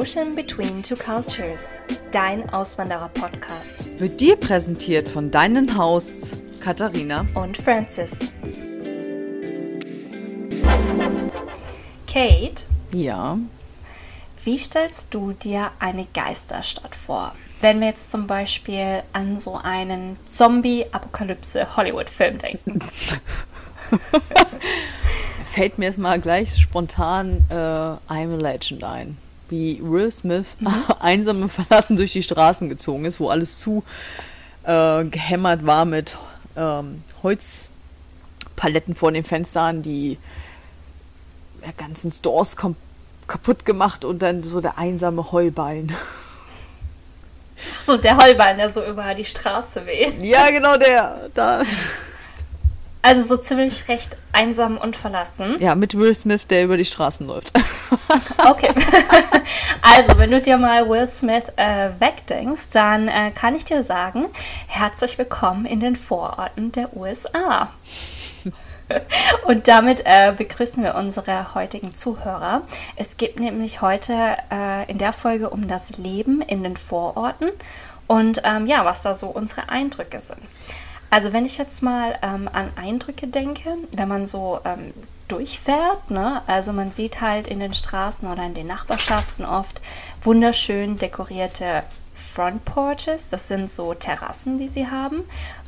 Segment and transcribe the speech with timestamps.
[0.00, 1.78] Ocean Between Two Cultures,
[2.10, 4.00] dein Auswanderer-Podcast.
[4.00, 8.32] Wird dir präsentiert von deinen Hosts Katharina und Francis.
[12.06, 12.64] Kate?
[12.92, 13.36] Ja.
[14.42, 17.34] Wie stellst du dir eine Geisterstadt vor?
[17.60, 22.78] Wenn wir jetzt zum Beispiel an so einen Zombie-Apokalypse-Hollywood-Film denken.
[25.52, 29.18] Fällt mir jetzt mal gleich spontan äh, I'm a Legend ein.
[29.50, 30.72] Wie Will Smith mhm.
[31.00, 33.84] einsam und verlassen durch die Straßen gezogen ist, wo alles zu
[34.64, 36.16] äh, gehämmert war mit
[36.56, 40.18] ähm, Holzpaletten vor den Fenstern, die
[41.62, 45.92] ja, ganzen Stores kaputt gemacht und dann so der einsame Heulballen.
[47.86, 50.22] So, der Heulballen, der so über die Straße weht.
[50.22, 51.28] Ja, genau der.
[51.34, 51.62] Da.
[53.02, 55.56] Also so ziemlich recht einsam und verlassen.
[55.58, 57.52] Ja, mit Will Smith, der über die Straßen läuft.
[58.48, 58.72] Okay.
[59.82, 64.26] Also, wenn du dir mal Will Smith äh, wegdenkst, dann äh, kann ich dir sagen,
[64.66, 67.70] herzlich willkommen in den Vororten der USA.
[69.46, 72.62] Und damit äh, begrüßen wir unsere heutigen Zuhörer.
[72.96, 77.48] Es geht nämlich heute äh, in der Folge um das Leben in den Vororten
[78.06, 80.40] und ähm, ja, was da so unsere Eindrücke sind.
[81.10, 84.94] Also wenn ich jetzt mal ähm, an Eindrücke denke, wenn man so ähm,
[85.26, 86.42] durchfährt, ne?
[86.46, 89.80] also man sieht halt in den Straßen oder in den Nachbarschaften oft
[90.22, 91.82] wunderschön dekorierte
[92.14, 95.24] Front Porches, das sind so Terrassen, die sie haben.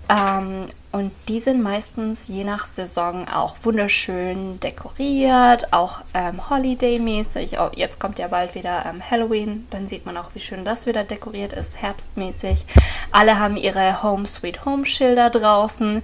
[0.08, 7.58] Ähm, und die sind meistens je nach Saison auch wunderschön dekoriert, auch ähm, Holiday-mäßig.
[7.58, 10.84] Oh, jetzt kommt ja bald wieder ähm, Halloween, dann sieht man auch, wie schön das
[10.86, 12.67] wieder dekoriert ist, herbstmäßig.
[13.11, 16.03] Alle haben ihre Home Sweet Home Schilder draußen.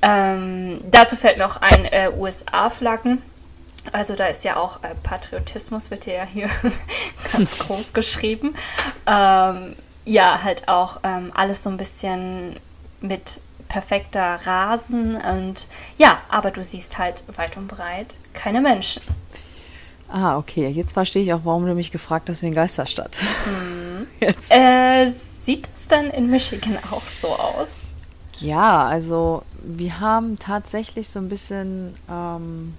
[0.00, 3.20] Ähm, dazu fällt noch ein äh, USA-Flaggen.
[3.92, 6.48] Also da ist ja auch äh, Patriotismus, wird ja hier
[7.32, 8.54] ganz groß geschrieben.
[9.06, 12.56] Ähm, ja, halt auch ähm, alles so ein bisschen
[13.00, 19.02] mit perfekter Rasen und ja, aber du siehst halt weit und breit keine Menschen.
[20.12, 20.68] Ah, okay.
[20.68, 23.18] Jetzt verstehe ich auch, warum du mich gefragt hast wegen Geisterstadt.
[23.44, 24.06] Hm.
[24.50, 27.80] Äh, sieht es dann in Michigan auch so aus?
[28.38, 32.74] Ja, also wir haben tatsächlich so ein bisschen, ähm,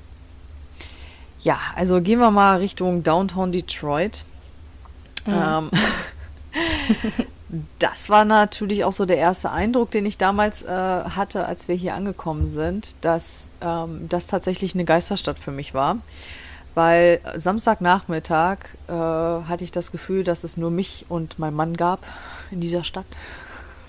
[1.42, 4.24] ja, also gehen wir mal Richtung Downtown Detroit.
[5.26, 5.34] Mhm.
[5.34, 5.72] Ähm,
[7.80, 11.76] das war natürlich auch so der erste Eindruck, den ich damals äh, hatte, als wir
[11.76, 15.98] hier angekommen sind, dass ähm, das tatsächlich eine Geisterstadt für mich war.
[16.74, 22.06] Weil Samstagnachmittag äh, hatte ich das Gefühl, dass es nur mich und mein Mann gab
[22.52, 23.06] in dieser Stadt.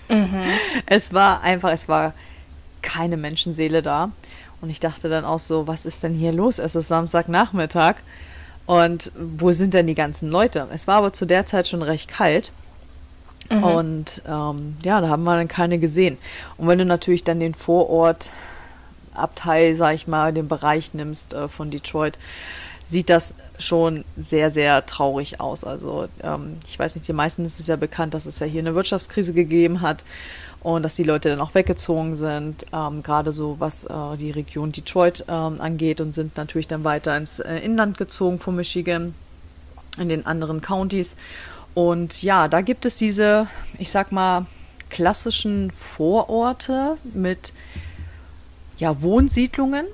[0.09, 0.43] Mhm.
[0.87, 2.15] Es war einfach, es war
[2.83, 4.11] keine Menschenseele da.
[4.61, 6.59] Und ich dachte dann auch so, was ist denn hier los?
[6.59, 7.97] Es ist Samstagnachmittag.
[8.67, 10.69] Und wo sind denn die ganzen Leute?
[10.73, 12.53] Es war aber zu der Zeit schon recht kalt.
[13.51, 13.65] Mhm.
[13.65, 16.19] Und ähm, ja, da haben wir dann keine gesehen.
[16.57, 18.31] Und wenn du natürlich dann den Vorort
[19.15, 22.19] Abteil, sag ich mal, den Bereich nimmst äh, von Detroit,
[22.85, 25.65] sieht das schon sehr, sehr traurig aus.
[25.65, 28.61] Also ähm, ich weiß nicht, die meisten ist es ja bekannt, dass es ja hier
[28.61, 30.05] eine Wirtschaftskrise gegeben hat
[30.63, 34.73] und dass die Leute dann auch weggezogen sind, ähm, gerade so was äh, die Region
[34.73, 39.15] Detroit ähm, angeht und sind natürlich dann weiter ins äh, Inland gezogen von Michigan,
[39.99, 41.17] in den anderen Counties
[41.75, 43.47] und ja, da gibt es diese,
[43.79, 44.47] ich sag mal,
[44.91, 47.53] klassischen Vororte mit
[48.77, 49.87] ja, Wohnsiedlungen,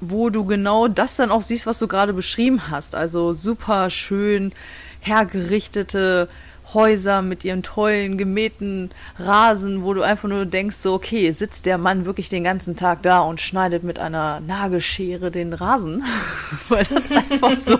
[0.00, 2.94] wo du genau das dann auch siehst, was du gerade beschrieben hast.
[2.94, 4.52] Also super schön
[5.00, 6.28] hergerichtete
[6.74, 11.78] Häuser mit ihren tollen gemähten Rasen, wo du einfach nur denkst, so, okay, sitzt der
[11.78, 16.04] Mann wirklich den ganzen Tag da und schneidet mit einer Nagelschere den Rasen,
[16.68, 17.78] weil das einfach so,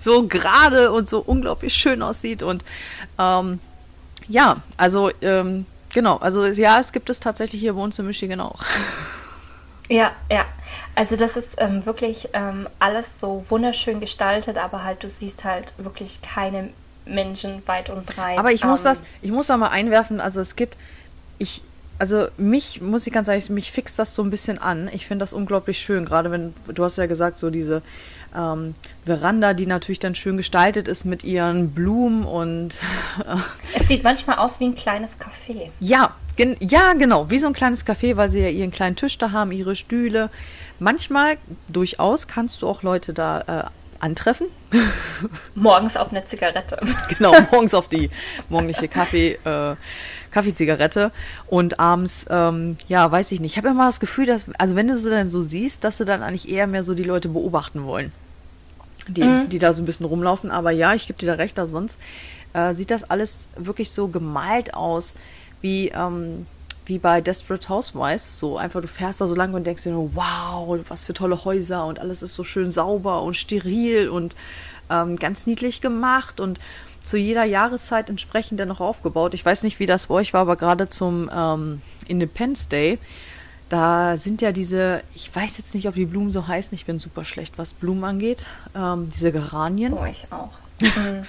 [0.00, 2.64] so gerade und so unglaublich schön aussieht und
[3.18, 3.60] ähm,
[4.28, 8.40] ja, also ähm, genau, also ja, es gibt es tatsächlich hier bei uns in Michigan
[8.40, 8.60] auch.
[9.88, 10.46] Ja, ja.
[10.94, 15.74] Also das ist ähm, wirklich ähm, alles so wunderschön gestaltet, aber halt du siehst halt
[15.76, 16.70] wirklich keine
[17.06, 18.38] Menschen weit und breit.
[18.38, 20.76] Aber ich muss ähm, das, ich muss da mal einwerfen, also es gibt,
[21.38, 21.62] ich,
[21.98, 24.88] also mich, muss ich ganz ehrlich, mich fixt das so ein bisschen an.
[24.92, 27.82] Ich finde das unglaublich schön, gerade wenn, du hast ja gesagt, so diese
[28.36, 32.80] ähm, Veranda, die natürlich dann schön gestaltet ist mit ihren Blumen und.
[33.74, 35.70] es sieht manchmal aus wie ein kleines Café.
[35.80, 39.18] Ja, gen ja, genau, wie so ein kleines Café, weil sie ja ihren kleinen Tisch
[39.18, 40.30] da haben, ihre Stühle.
[40.78, 41.36] Manchmal
[41.68, 44.46] durchaus kannst du auch Leute da äh, antreffen.
[45.54, 46.78] Morgens auf eine Zigarette.
[47.08, 48.10] Genau, morgens auf die
[48.48, 49.76] morgendliche Kaffee, äh,
[50.30, 51.12] Kaffeezigarette
[51.46, 53.52] und abends, ähm, ja, weiß ich nicht.
[53.52, 56.04] Ich habe immer das Gefühl, dass, also wenn du sie dann so siehst, dass sie
[56.04, 58.12] dann eigentlich eher mehr so die Leute beobachten wollen.
[59.08, 59.48] die, mhm.
[59.48, 60.50] die da so ein bisschen rumlaufen.
[60.50, 61.98] Aber ja, ich gebe dir da recht, da sonst
[62.52, 65.14] äh, sieht das alles wirklich so gemalt aus,
[65.60, 66.46] wie, ähm,
[66.86, 68.38] wie bei Desperate Housewives.
[68.38, 71.44] So einfach, du fährst da so lang und denkst dir nur, wow, was für tolle
[71.44, 74.36] Häuser und alles ist so schön sauber und steril und
[74.90, 76.60] ähm, ganz niedlich gemacht und
[77.04, 79.34] zu jeder Jahreszeit entsprechend dann noch aufgebaut.
[79.34, 82.98] Ich weiß nicht, wie das bei euch war, aber gerade zum ähm, Independence Day,
[83.68, 86.98] da sind ja diese, ich weiß jetzt nicht, ob die Blumen so heißen, ich bin
[86.98, 88.46] super schlecht, was Blumen angeht,
[88.76, 89.94] ähm, diese Geranien.
[89.94, 90.50] Oh, ich auch.
[90.82, 91.26] Mhm.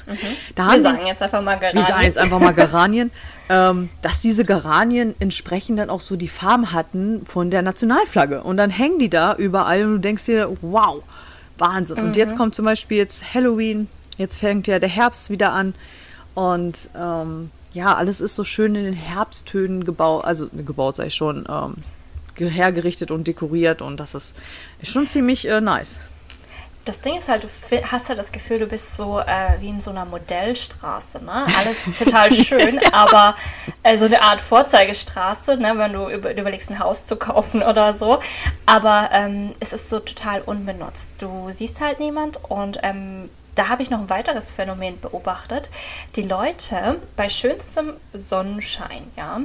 [0.56, 1.76] wir sagen jetzt einfach mal Geranien.
[1.76, 3.12] Wir sagen jetzt einfach mal Geranien,
[3.50, 8.44] ähm, dass diese Geranien entsprechend dann auch so die Farben hatten von der Nationalflagge.
[8.44, 11.04] Und dann hängen die da überall und du denkst dir, wow,
[11.58, 11.98] Wahnsinn.
[12.00, 12.04] Mhm.
[12.06, 15.74] Und jetzt kommt zum Beispiel jetzt Halloween, jetzt fängt ja der Herbst wieder an
[16.36, 21.16] und ähm, ja, alles ist so schön in den Herbsttönen gebaut, also gebaut sei ich
[21.16, 21.76] schon, ähm,
[22.38, 24.36] hergerichtet und dekoriert und das ist,
[24.82, 26.00] ist schon ziemlich äh, nice.
[26.86, 27.48] Das Ding ist halt, du
[27.92, 31.48] hast halt das Gefühl, du bist so äh, wie in so einer Modellstraße, ne?
[31.58, 33.36] Alles total schön, aber
[33.84, 35.78] äh, so eine Art Vorzeigestraße, ne?
[35.78, 38.20] Wenn du über, überlegst, ein Haus zu kaufen oder so.
[38.66, 41.10] Aber ähm, es ist so total unbenutzt.
[41.20, 45.70] Du siehst halt niemand und ähm, da habe ich noch ein weiteres Phänomen beobachtet.
[46.16, 49.42] Die Leute bei schönstem Sonnenschein, ja,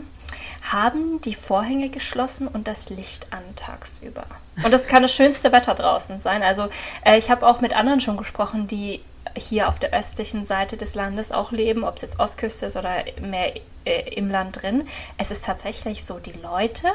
[0.63, 4.25] haben die Vorhänge geschlossen und das Licht an tagsüber.
[4.63, 6.43] Und das kann das schönste Wetter draußen sein.
[6.43, 6.69] Also
[7.05, 9.01] äh, ich habe auch mit anderen schon gesprochen, die
[9.37, 13.05] hier auf der östlichen Seite des Landes auch leben, ob es jetzt Ostküste ist oder
[13.21, 14.89] mehr äh, im Land drin.
[15.17, 16.89] Es ist tatsächlich so, die Leute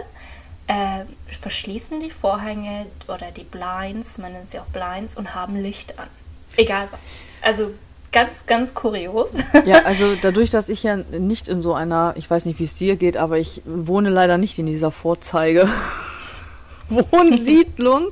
[0.68, 1.06] äh,
[1.40, 6.08] verschließen die Vorhänge oder die Blinds, man nennt sie auch Blinds, und haben Licht an.
[6.56, 7.00] Egal was.
[7.42, 7.74] Also
[8.14, 9.34] ganz, ganz kurios.
[9.66, 12.76] Ja, also dadurch, dass ich ja nicht in so einer, ich weiß nicht, wie es
[12.76, 15.68] dir geht, aber ich wohne leider nicht in dieser Vorzeige.
[16.90, 18.12] Wohnsiedlung.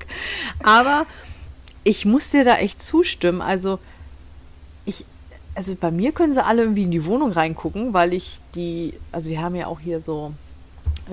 [0.64, 1.06] aber
[1.84, 3.42] ich muss dir da echt zustimmen.
[3.42, 3.80] Also
[4.86, 5.06] ich,
[5.56, 9.30] also bei mir können sie alle irgendwie in die Wohnung reingucken, weil ich die, also
[9.30, 10.34] wir haben ja auch hier so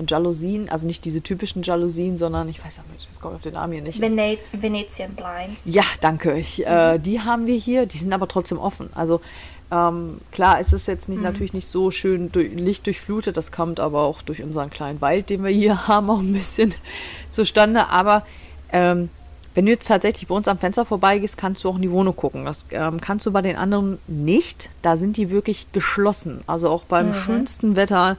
[0.07, 3.73] Jalousien, also nicht diese typischen Jalousien, sondern ich weiß nicht, ich komme auf den Namen
[3.73, 4.01] hier nicht.
[4.01, 5.65] Vene Venetian Blinds.
[5.65, 6.37] Ja, danke.
[6.37, 7.03] Ich, äh, mhm.
[7.03, 8.89] die haben wir hier, die sind aber trotzdem offen.
[8.95, 9.21] Also
[9.71, 11.25] ähm, klar, es ist jetzt nicht, mhm.
[11.25, 15.43] natürlich nicht so schön durch, lichtdurchflutet, das kommt aber auch durch unseren kleinen Wald, den
[15.43, 16.73] wir hier haben, auch ein bisschen
[17.29, 17.89] zustande.
[17.89, 18.25] Aber
[18.71, 19.09] ähm,
[19.55, 22.15] wenn du jetzt tatsächlich bei uns am Fenster vorbeigehst, kannst du auch in die Wohnung
[22.15, 22.45] gucken.
[22.45, 24.69] Das ähm, kannst du bei den anderen nicht.
[24.81, 26.41] Da sind die wirklich geschlossen.
[26.47, 27.13] Also auch beim mhm.
[27.13, 28.17] schönsten Wetter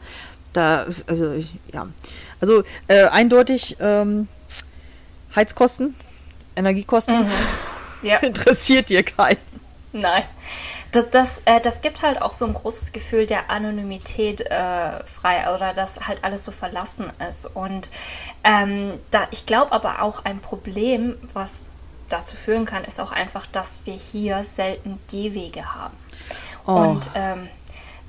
[0.52, 1.34] da also,
[1.72, 1.88] ja.
[2.40, 4.28] Also, äh, eindeutig ähm,
[5.34, 5.94] Heizkosten,
[6.56, 7.22] Energiekosten.
[7.22, 7.30] Mhm.
[8.02, 8.16] Ja.
[8.16, 9.36] Interessiert dir keinen.
[9.92, 10.24] Nein.
[10.92, 15.54] Das, das, äh, das, gibt halt auch so ein großes Gefühl der Anonymität äh, frei
[15.54, 17.46] oder dass halt alles so verlassen ist.
[17.54, 17.90] Und
[18.42, 21.64] ähm, da, ich glaube aber auch ein Problem, was
[22.08, 25.96] dazu führen kann, ist auch einfach, dass wir hier selten Gehwege haben.
[26.66, 26.72] Oh.
[26.72, 27.48] Und ähm,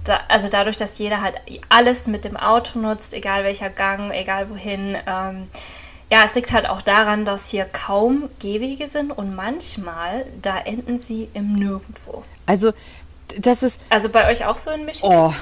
[0.04, 1.36] da, also dadurch, dass jeder halt
[1.70, 4.98] alles mit dem Auto nutzt, egal welcher Gang, egal wohin.
[5.08, 5.48] Ähm,
[6.12, 11.00] ja, es liegt halt auch daran, dass hier kaum Gehwege sind und manchmal, da enden
[11.00, 12.24] sie im Nirgendwo.
[12.46, 12.74] Also,
[13.40, 13.80] das ist.
[13.90, 15.12] Also bei euch auch so in Michigan?
[15.12, 15.34] Oh,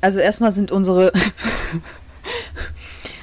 [0.00, 1.12] also erstmal sind unsere.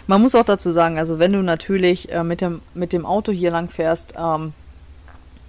[0.07, 3.31] Man muss auch dazu sagen, also wenn du natürlich äh, mit, dem, mit dem Auto
[3.31, 4.53] hier lang fährst, ähm,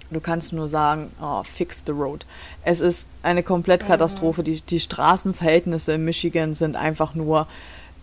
[0.09, 2.25] Du kannst nur sagen, oh, fix the road.
[2.63, 4.41] Es ist eine Komplettkatastrophe.
[4.41, 4.45] Mhm.
[4.45, 7.47] Die, die Straßenverhältnisse in Michigan sind einfach nur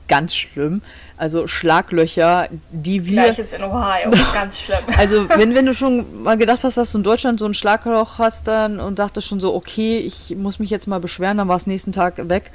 [0.09, 0.83] ganz schlimm.
[1.17, 3.23] Also Schlaglöcher, die wir.
[3.23, 4.81] Gleiches in Ohio, ganz schlimm.
[4.99, 8.19] Also wenn, wenn du schon mal gedacht hast, dass du in Deutschland so ein Schlagloch
[8.19, 11.57] hast dann und dachtest schon so, okay, ich muss mich jetzt mal beschweren, dann war
[11.57, 12.51] es nächsten Tag weg.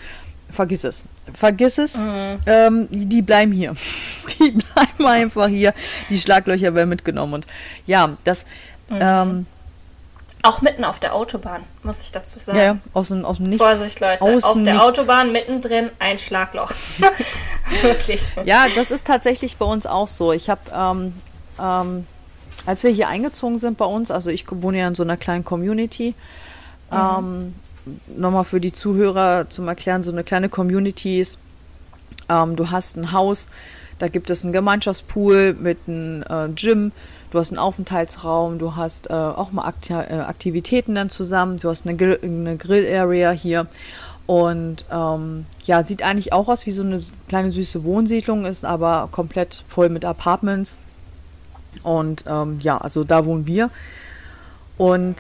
[0.52, 1.04] Vergiss es.
[1.34, 1.98] Vergiss es.
[1.98, 2.40] Mhm.
[2.48, 3.76] Ähm, die bleiben hier.
[4.40, 5.74] Die bleiben einfach hier.
[6.10, 7.34] Die Schlaglöcher werden mitgenommen.
[7.34, 7.48] Und
[7.86, 8.46] ja, das,
[8.90, 8.98] Mhm.
[9.00, 9.46] Ähm,
[10.42, 12.58] auch mitten auf der Autobahn, muss ich dazu sagen.
[12.58, 13.64] Ja, ja aus dem, aus dem Nichts.
[13.64, 14.22] Vorsicht, Leute.
[14.22, 14.80] Aus auf der nichts.
[14.80, 16.72] Autobahn mittendrin ein Schlagloch.
[17.82, 18.26] Wirklich.
[18.46, 20.32] Ja, das ist tatsächlich bei uns auch so.
[20.32, 21.14] Ich habe, ähm,
[21.62, 22.08] ähm,
[22.66, 25.44] als wir hier eingezogen sind bei uns, also ich wohne ja in so einer kleinen
[25.44, 26.16] Community,
[26.90, 26.98] mhm.
[26.98, 27.56] ähm,
[28.16, 31.38] nochmal für die Zuhörer zum Erklären, so eine kleine Community ist,
[32.30, 33.48] ähm, du hast ein Haus,
[33.98, 36.94] da gibt es einen Gemeinschaftspool mit einem äh, Gym,
[37.32, 41.70] du hast einen Aufenthaltsraum, du hast äh, auch mal Akti äh, Aktivitäten dann zusammen, du
[41.70, 43.68] hast eine, Grill eine Grill-Area hier.
[44.26, 49.10] Und ähm, ja, sieht eigentlich auch aus wie so eine kleine süße Wohnsiedlung, ist aber
[49.12, 50.78] komplett voll mit Apartments.
[51.82, 53.72] Und ähm, ja, also da wohnen wir.
[54.78, 55.16] Und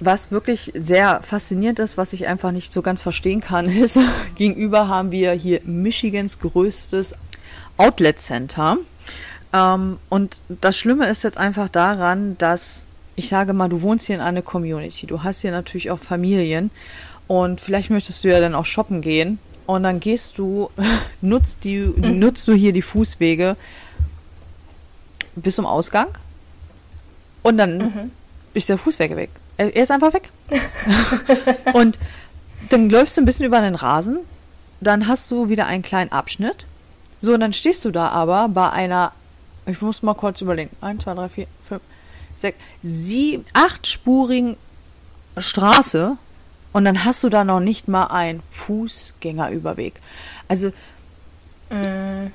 [0.00, 3.98] was wirklich sehr faszinierend ist, was ich einfach nicht so ganz verstehen kann, ist,
[4.36, 7.16] gegenüber haben wir hier Michigans größtes
[7.76, 8.76] Outlet Center.
[9.54, 12.84] Ähm, und das Schlimme ist jetzt einfach daran, dass
[13.16, 16.70] ich sage mal, du wohnst hier in einer Community, du hast hier natürlich auch Familien
[17.28, 20.70] und vielleicht möchtest du ja dann auch shoppen gehen und dann gehst du,
[21.20, 22.18] nutzt, die, mhm.
[22.18, 23.56] nutzt du hier die Fußwege
[25.36, 26.08] bis zum Ausgang
[27.42, 28.10] und dann mhm.
[28.52, 29.30] ist der Fußweg weg.
[29.56, 30.30] Er, er ist einfach weg.
[31.74, 31.98] und
[32.70, 34.18] dann läufst du ein bisschen über den Rasen,
[34.80, 36.66] dann hast du wieder einen kleinen Abschnitt.
[37.20, 39.12] So, und dann stehst du da aber bei einer,
[39.66, 41.82] ich muss mal kurz überlegen, 1, 2, 3, 4, 5,
[42.36, 44.56] 6, 7, 8-spurigen
[45.38, 46.16] Straße
[46.72, 49.94] und dann hast du da noch nicht mal einen Fußgängerüberweg.
[50.48, 50.68] Also,
[51.70, 52.26] mm,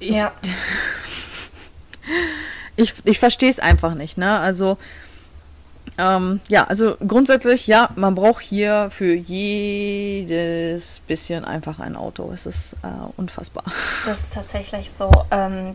[0.00, 0.32] ich, ja.
[2.76, 4.38] ich, ich verstehe es einfach nicht, ne?
[4.38, 4.76] Also,
[5.98, 12.30] ähm, ja, also grundsätzlich, ja, man braucht hier für jedes bisschen einfach ein Auto.
[12.34, 13.64] Es ist äh, unfassbar.
[14.04, 15.10] Das ist tatsächlich so.
[15.30, 15.74] Ähm,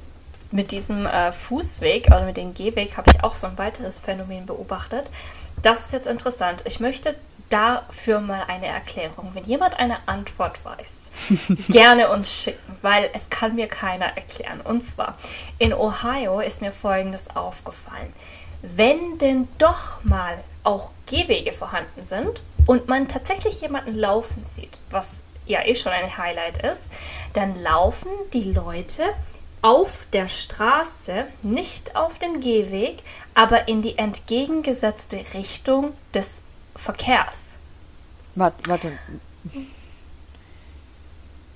[0.52, 4.46] mit diesem äh, Fußweg, also mit dem Gehweg, habe ich auch so ein weiteres Phänomen
[4.46, 5.06] beobachtet.
[5.62, 6.64] Das ist jetzt interessant.
[6.66, 7.16] Ich möchte
[7.50, 9.32] dafür mal eine Erklärung.
[9.34, 11.12] Wenn jemand eine Antwort weiß,
[11.70, 14.62] gerne uns schicken, weil es kann mir keiner erklären.
[14.62, 15.18] Und zwar,
[15.58, 18.14] in Ohio ist mir Folgendes aufgefallen
[18.62, 25.24] wenn denn doch mal auch Gehwege vorhanden sind und man tatsächlich jemanden laufen sieht, was
[25.48, 26.92] ja eh schon ein Highlight ist,
[27.34, 29.04] dann laufen die Leute
[29.62, 32.98] auf der Straße, nicht auf dem Gehweg,
[33.36, 36.42] aber in die entgegengesetzte Richtung des
[36.76, 37.60] Verkehrs.
[38.36, 38.92] Warte, warte.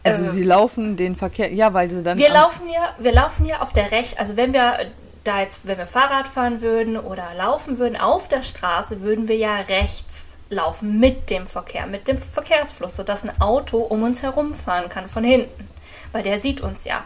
[0.04, 2.18] Also äh, sie laufen den Verkehr, ja, weil sie dann.
[2.18, 4.78] Wir laufen ja, wir laufen ja auf der Recht, also wenn wir
[5.24, 9.38] da jetzt, wenn wir Fahrrad fahren würden oder laufen würden auf der Straße, würden wir
[9.38, 14.90] ja rechts laufen mit dem Verkehr, mit dem Verkehrsfluss, sodass ein Auto um uns herumfahren
[14.90, 15.68] kann von hinten,
[16.12, 17.04] weil der sieht uns ja.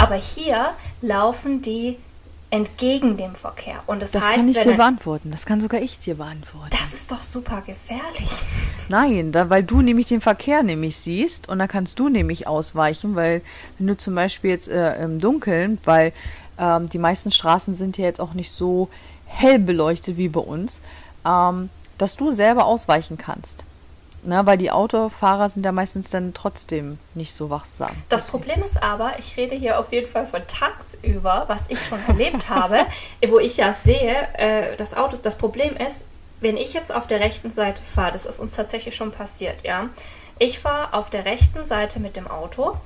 [0.00, 0.70] Aber hier
[1.02, 1.98] laufen die
[2.50, 3.82] entgegen dem Verkehr.
[3.86, 5.30] Und das, das heißt, kann ich dir beantworten.
[5.30, 6.70] Das kann sogar ich dir beantworten.
[6.70, 8.30] Das ist doch super gefährlich.
[8.88, 13.14] Nein, da, weil du nämlich den Verkehr nämlich siehst und da kannst du nämlich ausweichen,
[13.14, 13.42] weil
[13.78, 16.12] wenn du zum Beispiel jetzt äh, im Dunkeln, weil
[16.58, 18.88] ähm, die meisten Straßen sind ja jetzt auch nicht so
[19.26, 20.80] hell beleuchtet wie bei uns,
[21.24, 23.64] ähm, dass du selber ausweichen kannst.
[24.22, 27.90] Na, weil die Autofahrer sind ja meistens dann trotzdem nicht so wachsam.
[28.08, 28.28] Das.
[28.28, 32.48] Problem ist aber, ich rede hier auf jeden Fall von tagsüber, was ich schon erlebt
[32.48, 32.86] habe,
[33.28, 36.04] wo ich ja sehe, äh, das Auto, das Problem ist,
[36.40, 39.88] wenn ich jetzt auf der rechten Seite fahre, das ist uns tatsächlich schon passiert, ja.
[40.38, 42.76] Ich fahre auf der rechten Seite mit dem Auto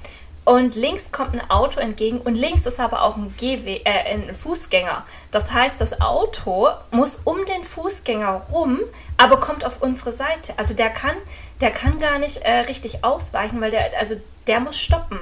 [0.44, 4.34] und links kommt ein Auto entgegen und links ist aber auch ein, Gehwe äh, ein
[4.34, 5.04] Fußgänger.
[5.30, 8.80] Das heißt, das Auto muss um den Fußgänger rum,
[9.16, 10.52] aber kommt auf unsere Seite.
[10.58, 11.16] Also der kann,
[11.60, 15.18] der kann gar nicht äh, richtig ausweichen, weil der, also der muss stoppen.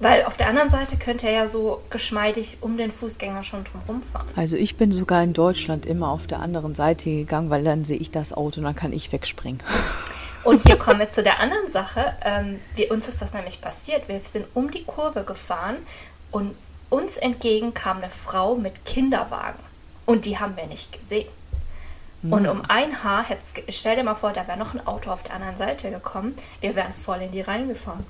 [0.00, 4.02] Weil auf der anderen Seite könnte er ja so geschmeidig um den Fußgänger schon drum
[4.02, 4.26] fahren.
[4.34, 7.98] Also ich bin sogar in Deutschland immer auf der anderen Seite gegangen, weil dann sehe
[7.98, 9.62] ich das Auto und dann kann ich wegspringen.
[10.44, 12.14] Und hier kommen wir zu der anderen Sache.
[12.24, 14.08] Ähm, wir, uns ist das nämlich passiert.
[14.08, 15.76] Wir sind um die Kurve gefahren
[16.30, 16.54] und
[16.90, 19.58] uns entgegen kam eine Frau mit Kinderwagen.
[20.04, 21.28] Und die haben wir nicht gesehen.
[22.22, 22.32] Mhm.
[22.32, 23.24] Und um ein Haar,
[23.68, 26.34] stell dir mal vor, da wäre noch ein Auto auf der anderen Seite gekommen.
[26.60, 28.04] Wir wären voll in die reingefahren.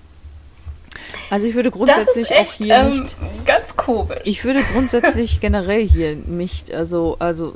[1.31, 4.21] Also ich würde grundsätzlich echt, auch hier ähm, nicht ganz komisch.
[4.25, 7.55] Ich würde grundsätzlich generell hier nicht, also also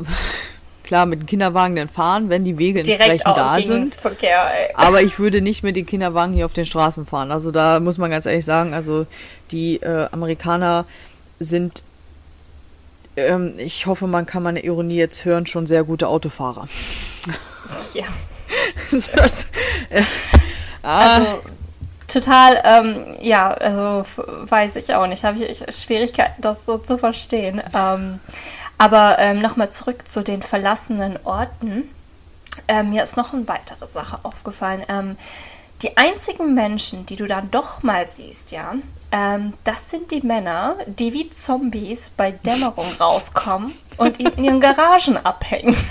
[0.86, 3.94] klar mit dem Kinderwagen dann fahren, wenn die Wege entsprechend da sind.
[3.94, 7.30] Verkehr, Aber ich würde nicht mit den Kinderwagen hier auf den Straßen fahren.
[7.30, 9.06] Also da muss man ganz ehrlich sagen, also
[9.50, 10.86] die äh, Amerikaner
[11.38, 11.82] sind,
[13.16, 16.68] ähm, ich hoffe, man kann meine Ironie jetzt hören, schon sehr gute Autofahrer.
[17.94, 18.04] Ja.
[19.14, 19.46] das,
[19.90, 20.02] äh,
[20.82, 21.16] ah.
[21.16, 21.42] Also
[22.08, 27.62] total, ähm, ja, also weiß ich auch nicht, habe ich Schwierigkeiten, das so zu verstehen.
[27.74, 28.20] Ähm,
[28.78, 31.90] aber ähm, nochmal zurück zu den verlassenen Orten.
[32.68, 34.82] Ähm, mir ist noch eine weitere Sache aufgefallen.
[34.88, 35.16] Ähm,
[35.82, 38.74] die einzigen Menschen, die du dann doch mal siehst, ja,
[39.12, 45.18] ähm, das sind die Männer, die wie Zombies bei Dämmerung rauskommen und in ihren Garagen
[45.18, 45.76] abhängen.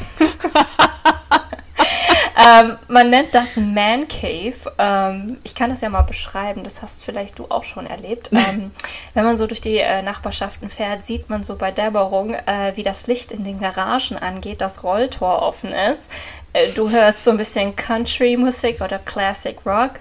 [2.36, 4.74] ähm, man nennt das Man Cave.
[4.78, 8.30] Ähm, ich kann das ja mal beschreiben, das hast vielleicht du auch schon erlebt.
[8.46, 8.72] Ähm,
[9.16, 12.84] wenn man so durch die äh, Nachbarschaften fährt, sieht man so bei Dämmerung, äh, wie
[12.84, 16.12] das Licht in den Garagen angeht, das Rolltor offen ist.
[16.56, 19.94] Äh, du hörst so ein bisschen Country-Musik oder Classic Rock.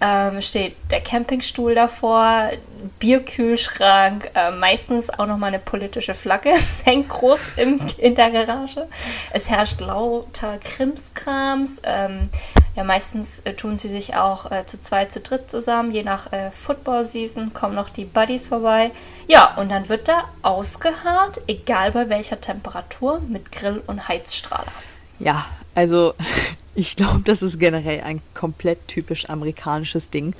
[0.00, 2.50] Ähm, steht der Campingstuhl davor,
[2.98, 6.52] Bierkühlschrank, äh, meistens auch nochmal eine politische Flagge,
[6.84, 8.88] hängt groß im, in der Garage.
[9.32, 11.78] Es herrscht lauter Krimskrams.
[11.84, 12.30] Ähm,
[12.74, 15.92] Ja, meistens äh, tun sie sich auch äh, zu zweit, zu dritt zusammen.
[15.92, 18.92] Je nach äh, Football-Season kommen noch die Buddies vorbei.
[19.28, 24.72] Ja, und dann wird da ausgeharrt, egal bei welcher Temperatur, mit Grill und Heizstrahler.
[25.18, 26.14] Ja, also
[26.74, 30.34] ich glaube, das ist generell ein komplett typisch amerikanisches Ding.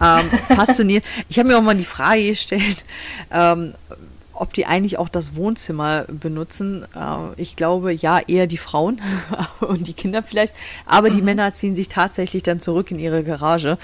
[0.00, 1.04] Ähm, faszinierend.
[1.28, 2.84] Ich habe mir auch mal die Frage gestellt,
[3.30, 3.74] ähm,
[4.36, 6.86] ob die eigentlich auch das Wohnzimmer benutzen.
[6.94, 9.00] Äh, ich glaube, ja, eher die Frauen
[9.60, 10.54] und die Kinder vielleicht.
[10.86, 11.16] Aber mhm.
[11.16, 13.78] die Männer ziehen sich tatsächlich dann zurück in ihre Garage.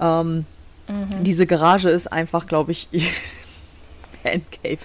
[0.00, 0.46] Ähm,
[0.88, 1.24] mhm.
[1.24, 2.88] Diese Garage ist einfach, glaube ich,
[4.24, 4.78] Man Cave.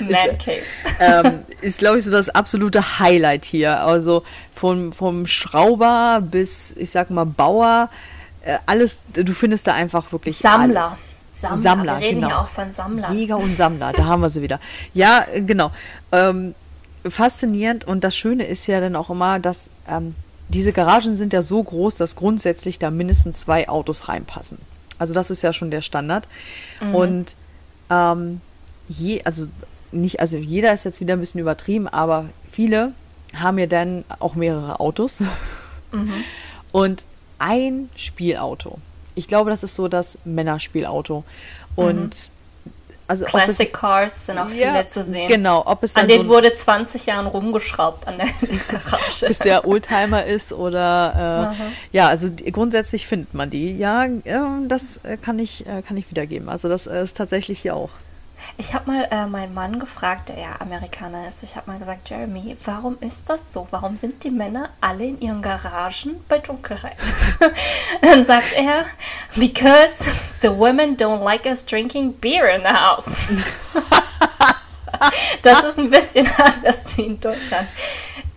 [0.00, 0.56] Man Cave.
[0.56, 0.64] Ist,
[1.00, 3.82] ähm, ist glaube ich, so das absolute Highlight hier.
[3.82, 7.90] Also vom, vom Schrauber bis, ich sag mal, Bauer,
[8.42, 10.38] äh, alles, du findest da einfach wirklich.
[10.38, 10.86] Sammler.
[10.86, 10.98] Alles.
[11.40, 11.60] Sammler.
[11.60, 12.28] Sammler, Wir reden genau.
[12.30, 13.16] ja auch von Sammlern.
[13.16, 14.60] Jäger und Sammler, da haben wir sie wieder.
[14.94, 15.70] Ja, äh, genau.
[16.12, 16.54] Ähm,
[17.08, 20.14] faszinierend und das Schöne ist ja dann auch immer, dass ähm,
[20.48, 24.58] diese Garagen sind ja so groß, dass grundsätzlich da mindestens zwei Autos reinpassen.
[24.98, 26.26] Also das ist ja schon der Standard.
[26.80, 26.94] Mhm.
[26.94, 27.36] Und
[27.90, 28.40] ähm,
[28.88, 29.46] je, also
[29.92, 32.92] nicht, also jeder ist jetzt wieder ein bisschen übertrieben, aber viele
[33.34, 35.20] haben ja dann auch mehrere Autos.
[35.92, 36.12] Mhm.
[36.72, 37.06] Und
[37.38, 38.78] ein Spielauto.
[39.16, 41.24] Ich glaube, das ist so das Männerspielauto.
[41.74, 42.70] Und mhm.
[43.08, 45.26] also Classic es, Cars sind auch ja, viele zu sehen.
[45.28, 48.28] Genau, ob es an denen so wurde 20 Jahren rumgeschraubt an der
[48.68, 49.26] Garage.
[49.26, 53.76] Bis der Oldtimer ist oder äh, ja, also die, grundsätzlich findet man die.
[53.76, 56.48] Ja, äh, das kann ich äh, kann ich wiedergeben.
[56.48, 57.90] Also das ist tatsächlich hier auch.
[58.58, 61.42] Ich habe mal äh, meinen Mann gefragt, der ja Amerikaner ist.
[61.42, 63.66] Ich habe mal gesagt, Jeremy, warum ist das so?
[63.70, 66.96] Warum sind die Männer alle in ihren Garagen bei Dunkelheit?
[68.02, 68.86] Dann sagt er,
[69.34, 70.10] because
[70.42, 73.32] the women don't like us drinking beer in the house.
[75.42, 77.68] das ist ein bisschen anders wie in Deutschland.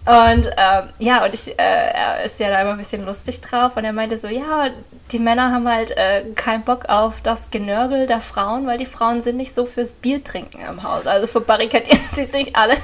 [0.10, 3.78] Und ähm, ja, und ich, äh, er ist ja da immer ein bisschen lustig drauf
[3.78, 4.70] und er meinte so, ja,
[5.12, 9.22] die Männer haben halt äh, keinen Bock auf das Genörgel der Frauen, weil die Frauen
[9.22, 11.06] sind nicht so fürs Bier trinken im Haus.
[11.06, 12.78] Also verbarrikadieren sie sich alle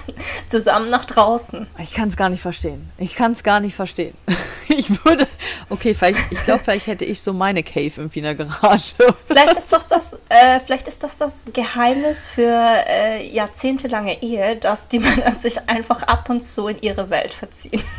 [0.45, 1.65] zusammen nach draußen.
[1.79, 2.91] Ich kann es gar nicht verstehen.
[2.99, 4.13] Ich kann es gar nicht verstehen.
[4.77, 5.25] Ich würde,
[5.69, 8.93] okay, vielleicht, ich glaube, vielleicht hätte ich so meine Cave irgendwie in der Garage.
[9.25, 14.89] Vielleicht ist doch das, äh, vielleicht ist das das Geheimnis für äh, jahrzehntelange Ehe, dass
[14.89, 17.81] die Männer sich einfach ab und zu in ihre Welt verziehen.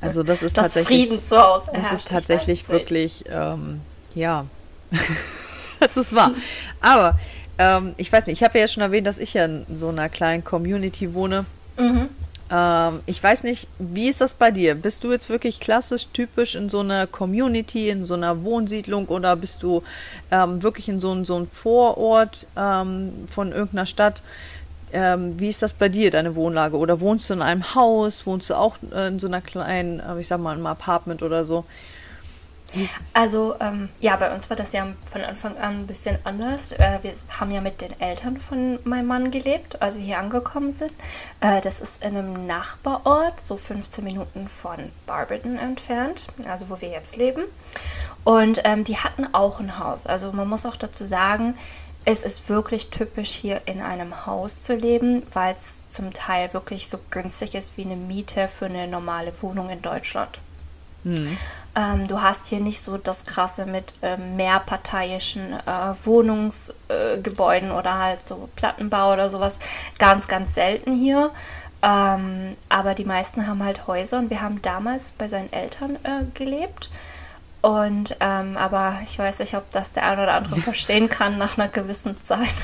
[0.00, 1.08] Also das ist das tatsächlich.
[1.08, 1.72] Frieden zu Hause.
[1.74, 3.80] Das ist tatsächlich wirklich, ähm,
[4.14, 4.46] ja,
[5.80, 6.34] das ist wahr.
[6.80, 7.18] Aber
[7.58, 10.08] ähm, ich weiß nicht, ich habe ja schon erwähnt, dass ich ja in so einer
[10.08, 11.46] kleinen Community wohne.
[11.76, 12.08] Mhm.
[12.50, 14.74] Ähm, ich weiß nicht, wie ist das bei dir?
[14.74, 19.36] Bist du jetzt wirklich klassisch typisch in so einer Community, in so einer Wohnsiedlung oder
[19.36, 19.82] bist du
[20.30, 24.22] ähm, wirklich in so, einem so einem Vorort ähm, von irgendeiner Stadt?
[24.92, 26.76] Ähm, wie ist das bei dir, deine Wohnlage?
[26.76, 28.26] Oder wohnst du in einem Haus?
[28.26, 31.44] Wohnst du auch äh, in so einer kleinen, äh, ich sag mal, einem Apartment oder
[31.44, 31.64] so?
[33.14, 36.72] Also ähm, ja, bei uns war das ja von Anfang an ein bisschen anders.
[36.72, 40.72] Äh, wir haben ja mit den Eltern von meinem Mann gelebt, als wir hier angekommen
[40.72, 40.92] sind.
[41.40, 46.90] Äh, das ist in einem Nachbarort, so 15 Minuten von Barberton entfernt, also wo wir
[46.90, 47.44] jetzt leben.
[48.24, 50.06] Und ähm, die hatten auch ein Haus.
[50.06, 51.56] Also man muss auch dazu sagen,
[52.04, 56.88] es ist wirklich typisch hier in einem Haus zu leben, weil es zum Teil wirklich
[56.88, 60.38] so günstig ist wie eine Miete für eine normale Wohnung in Deutschland.
[61.04, 61.36] Mhm.
[61.76, 67.98] Ähm, du hast hier nicht so das Krasse mit ähm, mehrparteiischen äh, Wohnungsgebäuden äh, oder
[67.98, 69.58] halt so Plattenbau oder sowas.
[69.98, 71.30] Ganz, ganz selten hier.
[71.82, 76.24] Ähm, aber die meisten haben halt Häuser und wir haben damals bei seinen Eltern äh,
[76.34, 76.90] gelebt.
[77.60, 81.38] Und ähm, aber ich weiß nicht, ob das der eine oder andere verstehen kann.
[81.38, 82.54] Nach einer gewissen Zeit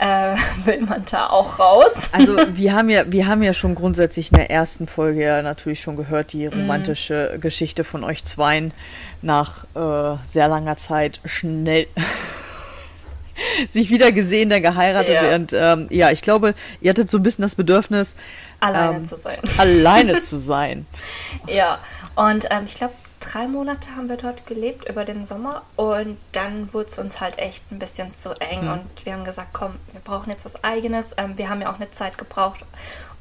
[0.00, 2.10] äh, will man da auch raus.
[2.12, 5.80] Also wir haben ja, wir haben ja schon grundsätzlich in der ersten Folge ja natürlich
[5.80, 6.54] schon gehört, die mhm.
[6.54, 7.40] romantische mm.
[7.40, 8.74] Geschichte von euch zweien
[9.22, 11.86] nach äh, sehr langer Zeit schnell
[13.68, 15.22] sich wieder gesehen, dann geheiratet.
[15.22, 15.34] Ja.
[15.34, 18.14] Und ähm, ja, ich glaube, ihr hattet so ein bisschen das Bedürfnis,
[18.60, 19.38] alleine ähm, zu sein.
[19.58, 20.86] Alleine zu sein.
[21.46, 21.78] ja,
[22.16, 26.72] und ähm, ich glaube, drei Monate haben wir dort gelebt über den Sommer und dann
[26.72, 28.72] wurde es uns halt echt ein bisschen zu eng mhm.
[28.72, 31.14] und wir haben gesagt, komm, wir brauchen jetzt was eigenes.
[31.16, 32.60] Ähm, wir haben ja auch eine Zeit gebraucht,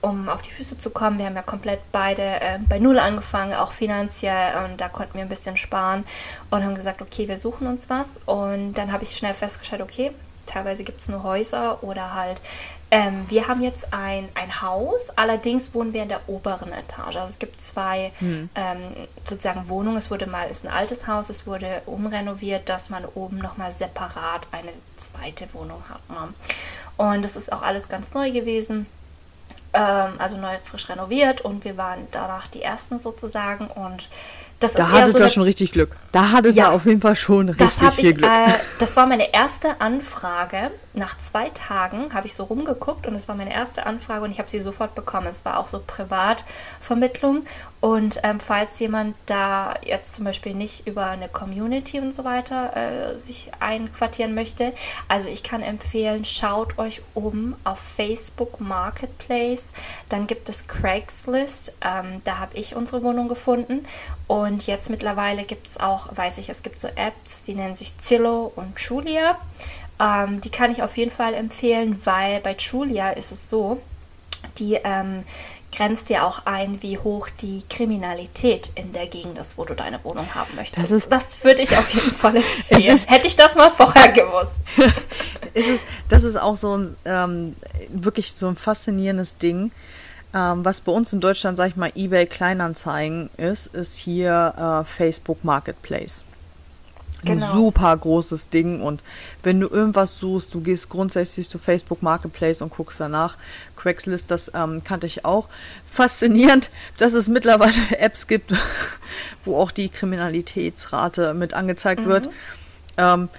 [0.02, 1.20] um auf die Füße zu kommen.
[1.20, 5.22] Wir haben ja komplett beide äh, bei Null angefangen, auch finanziell und da konnten wir
[5.22, 6.04] ein bisschen sparen
[6.50, 10.12] und haben gesagt, okay, wir suchen uns was und dann habe ich schnell festgestellt, okay,
[10.46, 12.42] teilweise gibt es nur Häuser oder halt
[12.94, 17.16] ähm, wir haben jetzt ein, ein Haus, allerdings wohnen wir in der oberen Etage.
[17.16, 18.50] Also es gibt zwei hm.
[18.54, 18.80] ähm,
[19.26, 19.96] sozusagen Wohnungen.
[19.96, 24.42] Es wurde mal, ist ein altes Haus, es wurde umrenoviert, dass man oben nochmal separat
[24.52, 26.02] eine zweite Wohnung hat.
[26.10, 26.34] Ne?
[26.98, 28.88] Und das ist auch alles ganz neu gewesen.
[29.74, 34.04] Ähm, also neu frisch renoviert und wir waren danach die ersten sozusagen und
[34.62, 35.96] das Da hattet so ihr schon richtig Glück.
[36.12, 36.66] Da hattet Ja.
[36.66, 38.30] ihr auf jeden Fall schon richtig Das viel ich, Glück.
[38.30, 40.72] äh, das war meine erste Anfrage.
[40.94, 44.40] Nach zwei Tagen habe ich so rumgeguckt und es war meine erste Anfrage und ich
[44.40, 45.28] habe sie sofort bekommen.
[45.28, 47.46] Es war auch so Privatvermittlung
[47.80, 52.76] und ähm, falls jemand da jetzt zum Beispiel nicht über eine Community und so weiter
[52.76, 54.74] äh, sich einquartieren möchte,
[55.08, 59.74] also ich kann empfehlen, schaut euch um auf Facebook Marketplace.
[60.10, 61.74] Dann gibt es Craigslist.
[61.82, 63.86] Ähm, da habe ich unsere Wohnung gefunden
[64.28, 67.98] und jetzt mittlerweile gibt es auch, weiß ich, es gibt so Apps, die nennen sich
[67.98, 69.38] Zillow und Julia.
[70.02, 73.80] Ähm, die kann ich auf jeden Fall empfehlen, weil bei Julia ist es so,
[74.58, 75.24] die ähm,
[75.76, 80.04] grenzt dir auch ein, wie hoch die Kriminalität in der Gegend ist, wo du deine
[80.04, 80.82] Wohnung haben möchtest.
[80.82, 82.96] Das ist- das würde ich auf jeden Fall empfehlen.
[82.96, 84.58] ist- Hätte ich das mal vorher gewusst.
[85.54, 87.56] ist das ist auch so ein ähm,
[87.90, 89.72] wirklich so ein faszinierendes Ding.
[90.34, 94.86] Ähm, was bei uns in Deutschland, sag ich mal, eBay Kleinanzeigen ist, ist hier äh,
[94.98, 96.24] Facebook Marketplace.
[97.24, 97.52] Ein Genau.
[97.52, 99.04] super großes Ding und
[99.44, 103.38] wenn du irgendwas suchst, du gehst grundsätzlich zu Facebook Marketplace und guckst danach.
[103.76, 105.48] Craigslist, das ähm, kannte ich auch.
[105.90, 108.54] Faszinierend, dass es mittlerweile Apps gibt,
[109.46, 112.30] wo auch die Kriminalitätsrate mit angezeigt wird.
[112.98, 113.30] Ähm,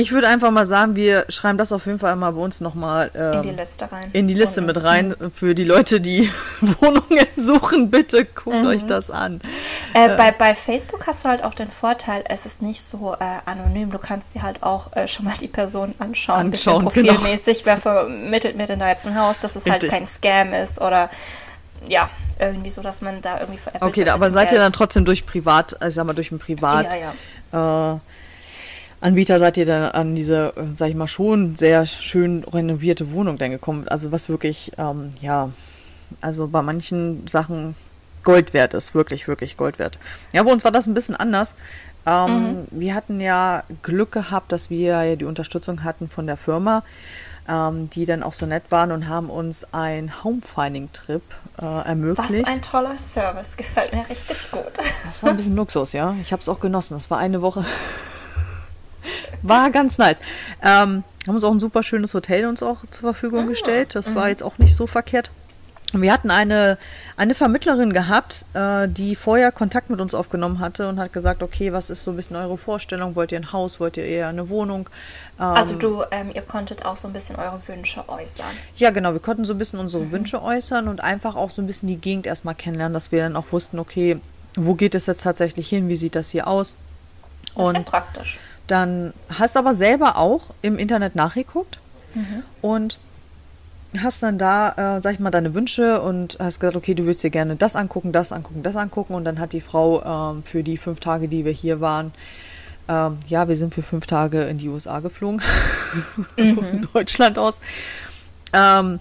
[0.00, 3.10] ich würde einfach mal sagen, wir schreiben das auf jeden Fall mal bei uns nochmal
[3.14, 4.04] In ähm, die Liste rein.
[4.12, 5.14] in die Liste mit rein.
[5.34, 6.30] Für die Leute, die
[6.80, 8.66] Wohnungen suchen, bitte guckt Mhm.
[8.66, 9.40] euch das an.
[9.94, 13.16] Äh, bei, bei Facebook hast du halt auch den Vorteil, es ist nicht so äh,
[13.44, 13.90] anonym.
[13.90, 16.40] Du kannst dir halt auch äh, schon mal die Person anschauen.
[16.40, 17.12] ein Anschauen, genau.
[17.14, 17.66] profilmäßig.
[17.66, 19.90] Wer vermittelt mir denn da jetzt ein Haus, dass es halt Richtig.
[19.90, 21.10] kein Scam ist oder
[21.88, 22.08] ja,
[22.38, 25.74] irgendwie so, dass man da irgendwie veräppelt Okay, aber seid ihr dann trotzdem durch Privat,
[25.80, 27.12] also ich sag mal durch einen Privat Ja,
[27.52, 27.94] ja.
[27.94, 27.98] äh,
[29.00, 33.38] Anbieter seid ihr dann an diese, äh, sag ich mal, schon sehr schön renovierte Wohnung
[33.38, 33.88] dann gekommen.
[33.88, 35.50] Also was wirklich, ähm, ja,
[36.20, 37.74] also bei manchen Sachen
[38.24, 39.96] Gold wert ist, wirklich, wirklich Gold wert.
[40.32, 41.54] Ja, bei uns war das ein bisschen anders.
[42.06, 46.82] Ähm, Wir hatten ja Glück gehabt, dass wir ja die Unterstützung hatten von der Firma,
[47.48, 51.22] ähm, die dann auch so nett waren und haben uns einen Homefinding-Trip
[51.58, 52.46] äh, Was ermöglicht.
[52.46, 54.62] ein toller Service, gefällt mir richtig gut.
[55.06, 56.14] Das war ein bisschen Luxus, ja.
[56.20, 56.94] Ich habe es auch genossen.
[56.94, 57.64] Das war eine Woche.
[59.42, 60.16] War ganz nice.
[60.62, 63.94] Ähm, haben uns auch ein super schönes Hotel uns auch zur Verfügung gestellt.
[63.94, 65.30] Das war jetzt auch nicht so verkehrt.
[65.92, 66.78] Und wir hatten eine,
[67.16, 71.72] eine Vermittlerin gehabt, äh, die vorher Kontakt mit uns aufgenommen hatte und hat gesagt, okay,
[71.72, 73.16] was ist so ein bisschen eure Vorstellung?
[73.16, 73.80] Wollt ihr ein Haus?
[73.80, 74.88] Wollt ihr eher eine Wohnung?
[75.40, 78.46] Ähm, Also du, ähm, ihr konntet auch so ein bisschen eure Wünsche äußern.
[78.76, 79.12] ja, genau.
[79.12, 81.96] Wir konnten so ein bisschen unsere Wünsche äußern und einfach auch so ein bisschen die
[81.96, 84.20] Gegend erstmal kennenlernen, dass wir dann auch wussten, okay,
[84.54, 85.88] wo geht es jetzt tatsächlich hin?
[85.88, 86.74] Wie sieht das hier aus?
[87.56, 88.38] Das ist ja Und praktisch.
[88.70, 91.78] Dann hast aber selber auch im Internet nachgeguckt
[92.60, 92.98] und
[93.98, 97.22] hast dann da, äh, sag ich mal, deine Wünsche und hast gesagt, okay, du willst
[97.22, 99.14] dir gerne das angucken, das angucken, das angucken.
[99.14, 100.02] Und dann hat die Frau
[100.32, 102.12] ähm, für die fünf Tage, die wir hier waren,
[102.88, 105.40] ähm, ja, wir sind für fünf Tage in die USA geflogen,
[106.36, 107.60] von Deutschland aus.
[108.52, 109.00] Ähm,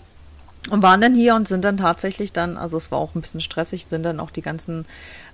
[0.70, 3.42] und waren dann hier und sind dann tatsächlich dann, also es war auch ein bisschen
[3.42, 4.86] stressig, sind dann auch die ganzen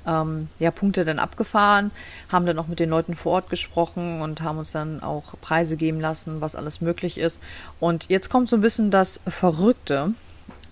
[0.06, 1.92] ähm, ja, Punkte dann abgefahren,
[2.30, 5.78] haben dann auch mit den Leuten vor Ort gesprochen und haben uns dann auch Preise
[5.78, 7.42] geben lassen, was alles möglich ist.
[7.80, 10.14] Und jetzt kommt so ein bisschen das Verrückte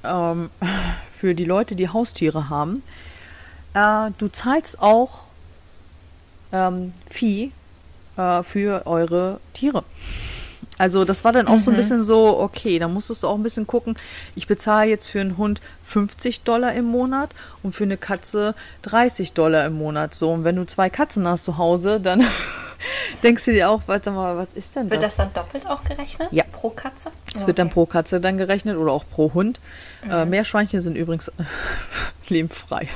[0.04, 0.50] ähm,
[1.18, 2.84] für die Leute, die Haustiere haben.
[3.74, 5.24] Äh, du zahlst auch
[6.52, 7.52] ähm, Vieh
[8.18, 9.84] äh, für eure Tiere.
[10.84, 13.44] Also das war dann auch so ein bisschen so, okay, da musstest du auch ein
[13.44, 13.96] bisschen gucken,
[14.36, 17.30] ich bezahle jetzt für einen Hund 50 Dollar im Monat
[17.62, 20.14] und für eine Katze 30 Dollar im Monat.
[20.14, 22.26] So, und wenn du zwei Katzen hast zu Hause, dann
[23.24, 25.16] denkst du dir auch, warte mal, was ist denn Wird das?
[25.16, 26.28] das dann doppelt auch gerechnet?
[26.32, 26.44] Ja.
[26.52, 27.12] Pro Katze?
[27.34, 29.62] Es wird dann pro Katze dann gerechnet oder auch pro Hund.
[30.04, 30.12] Mhm.
[30.12, 31.32] Äh, Meerschweinchen sind übrigens
[32.28, 32.90] lebenfrei.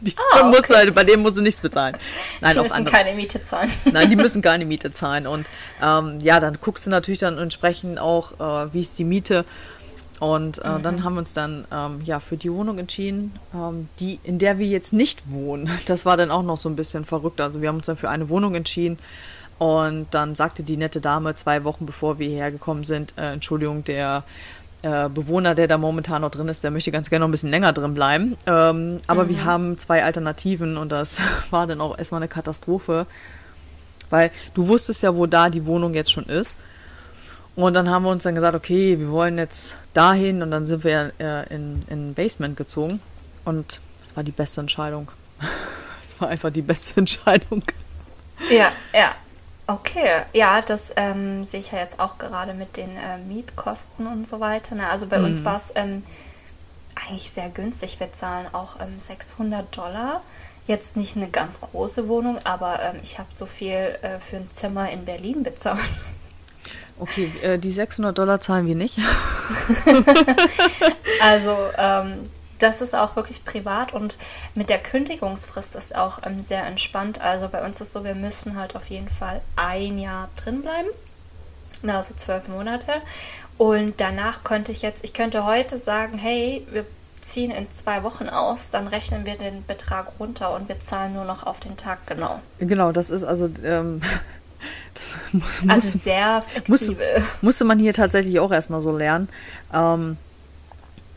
[0.00, 0.74] Die Ah, okay.
[0.74, 1.96] halt, bei denen musst du nichts bezahlen.
[2.40, 2.96] Nein, Sie auch müssen andere.
[2.96, 3.70] keine Miete zahlen.
[3.92, 5.26] Nein, die müssen keine Miete zahlen.
[5.26, 5.46] Und
[5.82, 9.44] ähm, ja, dann guckst du natürlich dann entsprechend auch, äh, wie ist die Miete.
[10.20, 14.20] Und äh, dann haben wir uns dann ähm, ja für die Wohnung entschieden, ähm, die
[14.22, 15.68] in der wir jetzt nicht wohnen.
[15.86, 17.40] Das war dann auch noch so ein bisschen verrückt.
[17.40, 18.98] Also wir haben uns dann für eine Wohnung entschieden.
[19.58, 23.84] Und dann sagte die nette Dame zwei Wochen bevor wir hierher gekommen sind, äh, Entschuldigung,
[23.84, 24.24] der
[24.84, 27.50] äh, Bewohner, der da momentan noch drin ist, der möchte ganz gerne noch ein bisschen
[27.50, 28.36] länger drin bleiben.
[28.46, 31.18] Ähm, aber wir haben zwei Alternativen und das
[31.50, 33.06] war dann auch erstmal eine Katastrophe,
[34.10, 36.54] weil du wusstest ja, wo da die Wohnung jetzt schon ist.
[37.56, 40.84] Und dann haben wir uns dann gesagt, okay, wir wollen jetzt dahin und dann sind
[40.84, 43.00] wir äh, in, in ein Basement gezogen
[43.46, 45.10] und es war die beste Entscheidung.
[46.02, 47.62] Es war einfach die beste Entscheidung.
[48.50, 49.14] Ja, ja.
[49.66, 54.28] Okay, ja, das ähm, sehe ich ja jetzt auch gerade mit den äh, Mietkosten und
[54.28, 54.74] so weiter.
[54.74, 54.88] Ne?
[54.88, 55.44] Also bei uns Mhm.
[55.46, 56.04] war es ähm,
[56.94, 57.98] eigentlich sehr günstig.
[57.98, 60.20] Wir zahlen auch ähm, 600 Dollar
[60.66, 64.50] jetzt nicht eine ganz große Wohnung, aber ähm, ich habe so viel äh, für ein
[64.50, 65.80] Zimmer in Berlin bezahlt.
[66.98, 68.98] Okay, äh, die 600 Dollar zahlen wir nicht.
[71.20, 72.30] also ähm,
[72.64, 74.16] das ist auch wirklich privat und
[74.54, 77.20] mit der Kündigungsfrist ist auch ähm, sehr entspannt.
[77.20, 80.88] Also bei uns ist so, wir müssen halt auf jeden Fall ein Jahr drin bleiben.
[81.86, 82.92] Also zwölf Monate.
[83.58, 86.86] Und danach könnte ich jetzt, ich könnte heute sagen, hey, wir
[87.20, 91.24] ziehen in zwei Wochen aus, dann rechnen wir den Betrag runter und wir zahlen nur
[91.24, 92.40] noch auf den Tag genau.
[92.58, 94.00] Genau, das ist also ähm,
[94.94, 97.20] das muss, also sehr flexibel.
[97.20, 99.28] Muss, musste man hier tatsächlich auch erstmal so lernen.
[99.72, 100.16] Ähm,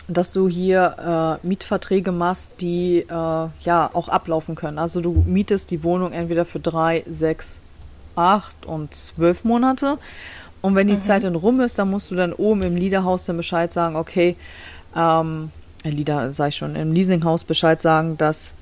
[0.07, 4.79] dass du hier äh, Mietverträge machst, die äh, ja auch ablaufen können.
[4.79, 7.59] Also du mietest die Wohnung entweder für drei, sechs,
[8.15, 9.97] acht und zwölf Monate.
[10.61, 11.01] Und wenn die mhm.
[11.01, 14.35] Zeit dann rum ist, dann musst du dann oben im Liederhaus dann Bescheid sagen, okay,
[14.95, 15.51] ähm,
[15.83, 18.53] Lieder, sag ich schon, im Leasinghaus Bescheid sagen, dass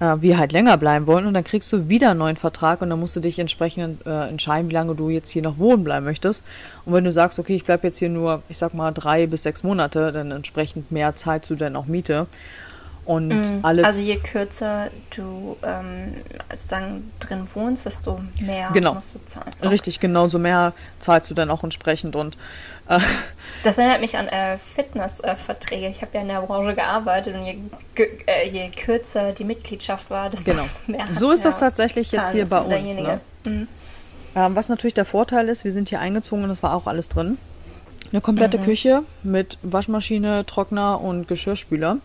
[0.00, 2.90] äh, wir halt länger bleiben wollen und dann kriegst du wieder einen neuen Vertrag und
[2.90, 6.04] dann musst du dich entsprechend äh, entscheiden, wie lange du jetzt hier noch wohnen bleiben
[6.04, 6.44] möchtest.
[6.84, 9.42] Und wenn du sagst, okay, ich bleibe jetzt hier nur, ich sag mal, drei bis
[9.42, 12.26] sechs Monate, dann entsprechend mehr zahlst du dann auch Miete.
[13.08, 13.60] Und mhm.
[13.62, 16.12] alle also je kürzer du ähm,
[16.50, 18.92] sozusagen drin wohnst, desto mehr genau.
[18.92, 19.50] musst du zahlen.
[19.58, 19.68] Okay.
[19.68, 22.16] Richtig, genau, so mehr zahlst du dann auch entsprechend.
[22.16, 22.36] Und
[22.86, 23.00] äh,
[23.64, 25.88] das erinnert mich an äh, Fitnessverträge.
[25.88, 27.56] ich habe ja in der Branche gearbeitet und je,
[28.26, 30.64] äh, je, kürzer die Mitgliedschaft war, desto genau.
[30.86, 31.06] mehr.
[31.10, 32.94] So ist das tatsächlich jetzt hier bei uns.
[32.94, 33.20] Ne?
[33.44, 33.68] Mhm.
[34.36, 37.08] Ähm, was natürlich der Vorteil ist, wir sind hier eingezogen und es war auch alles
[37.08, 37.38] drin.
[38.12, 38.64] Eine komplette mhm.
[38.64, 41.96] Küche mit Waschmaschine, Trockner und Geschirrspüler.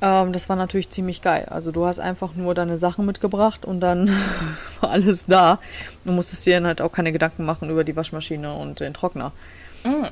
[0.00, 1.46] Ähm, das war natürlich ziemlich geil.
[1.50, 4.08] Also du hast einfach nur deine Sachen mitgebracht und dann
[4.80, 5.58] war alles da.
[6.04, 9.32] Du musstest dir dann halt auch keine Gedanken machen über die Waschmaschine und den Trockner.
[9.84, 10.06] Mm.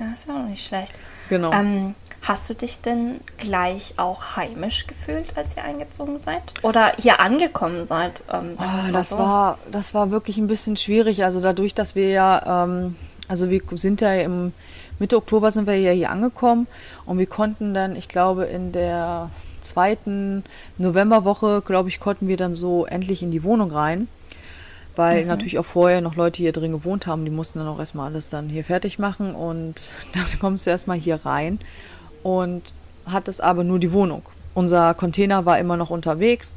[0.00, 0.94] Das ist auch nicht schlecht.
[1.28, 1.52] Genau.
[1.52, 6.42] Ähm, hast du dich denn gleich auch heimisch gefühlt, als ihr eingezogen seid?
[6.62, 8.22] Oder hier angekommen seid?
[8.32, 9.18] Ähm, oh, das, so?
[9.18, 11.22] war, das war wirklich ein bisschen schwierig.
[11.22, 12.96] Also dadurch, dass wir ja, ähm,
[13.28, 14.54] also wir sind ja im
[15.00, 16.66] Mitte Oktober sind wir ja hier angekommen
[17.06, 19.30] und wir konnten dann, ich glaube, in der
[19.62, 20.44] zweiten
[20.76, 24.08] Novemberwoche, glaube ich, konnten wir dann so endlich in die Wohnung rein.
[24.96, 25.28] Weil mhm.
[25.28, 28.28] natürlich auch vorher noch Leute hier drin gewohnt haben, die mussten dann auch erstmal alles
[28.28, 31.60] dann hier fertig machen und dann kommst du erstmal hier rein
[32.22, 32.74] und
[33.06, 34.22] hattest aber nur die Wohnung.
[34.52, 36.54] Unser Container war immer noch unterwegs.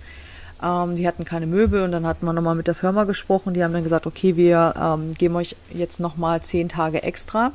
[0.62, 3.53] Ähm, die hatten keine Möbel und dann hatten wir nochmal mit der Firma gesprochen.
[3.53, 7.53] Die haben dann gesagt, okay, wir ähm, geben euch jetzt nochmal zehn Tage extra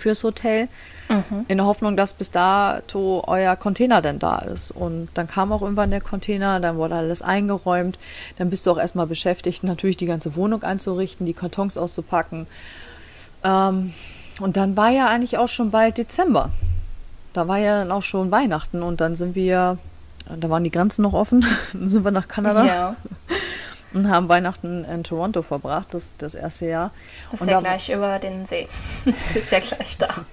[0.00, 0.68] fürs Hotel.
[1.08, 1.44] Mhm.
[1.48, 4.70] In der Hoffnung, dass bis dato euer Container denn da ist.
[4.70, 7.98] Und dann kam auch irgendwann der Container, dann wurde alles eingeräumt.
[8.38, 12.46] Dann bist du auch erstmal beschäftigt, natürlich die ganze Wohnung einzurichten, die Kartons auszupacken.
[13.42, 13.92] Ähm,
[14.38, 16.50] und dann war ja eigentlich auch schon bald Dezember.
[17.32, 19.78] Da war ja dann auch schon Weihnachten und dann sind wir,
[20.28, 22.64] da waren die Grenzen noch offen, dann sind wir nach Kanada.
[22.64, 22.96] Ja
[23.92, 26.90] und haben Weihnachten in Toronto verbracht, das, das erste Jahr.
[27.30, 28.68] Das ist und ja gleich über den See.
[29.04, 30.08] das ist ja gleich da.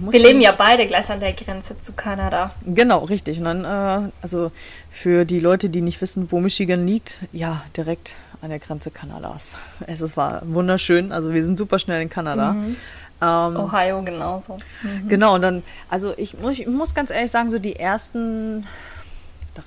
[0.00, 2.52] Wir leben ja beide gleich an der Grenze zu Kanada.
[2.66, 3.38] Genau, richtig.
[3.38, 4.50] Und dann, äh, also
[4.90, 9.58] für die Leute, die nicht wissen, wo Michigan liegt, ja, direkt an der Grenze Kanadas.
[9.86, 11.12] Es ist, war wunderschön.
[11.12, 12.52] Also wir sind super schnell in Kanada.
[12.52, 12.76] Mhm.
[13.20, 14.56] Ähm, Ohio genauso.
[14.82, 15.08] Mhm.
[15.08, 18.66] Genau, und dann, also ich muss, ich muss ganz ehrlich sagen, so die ersten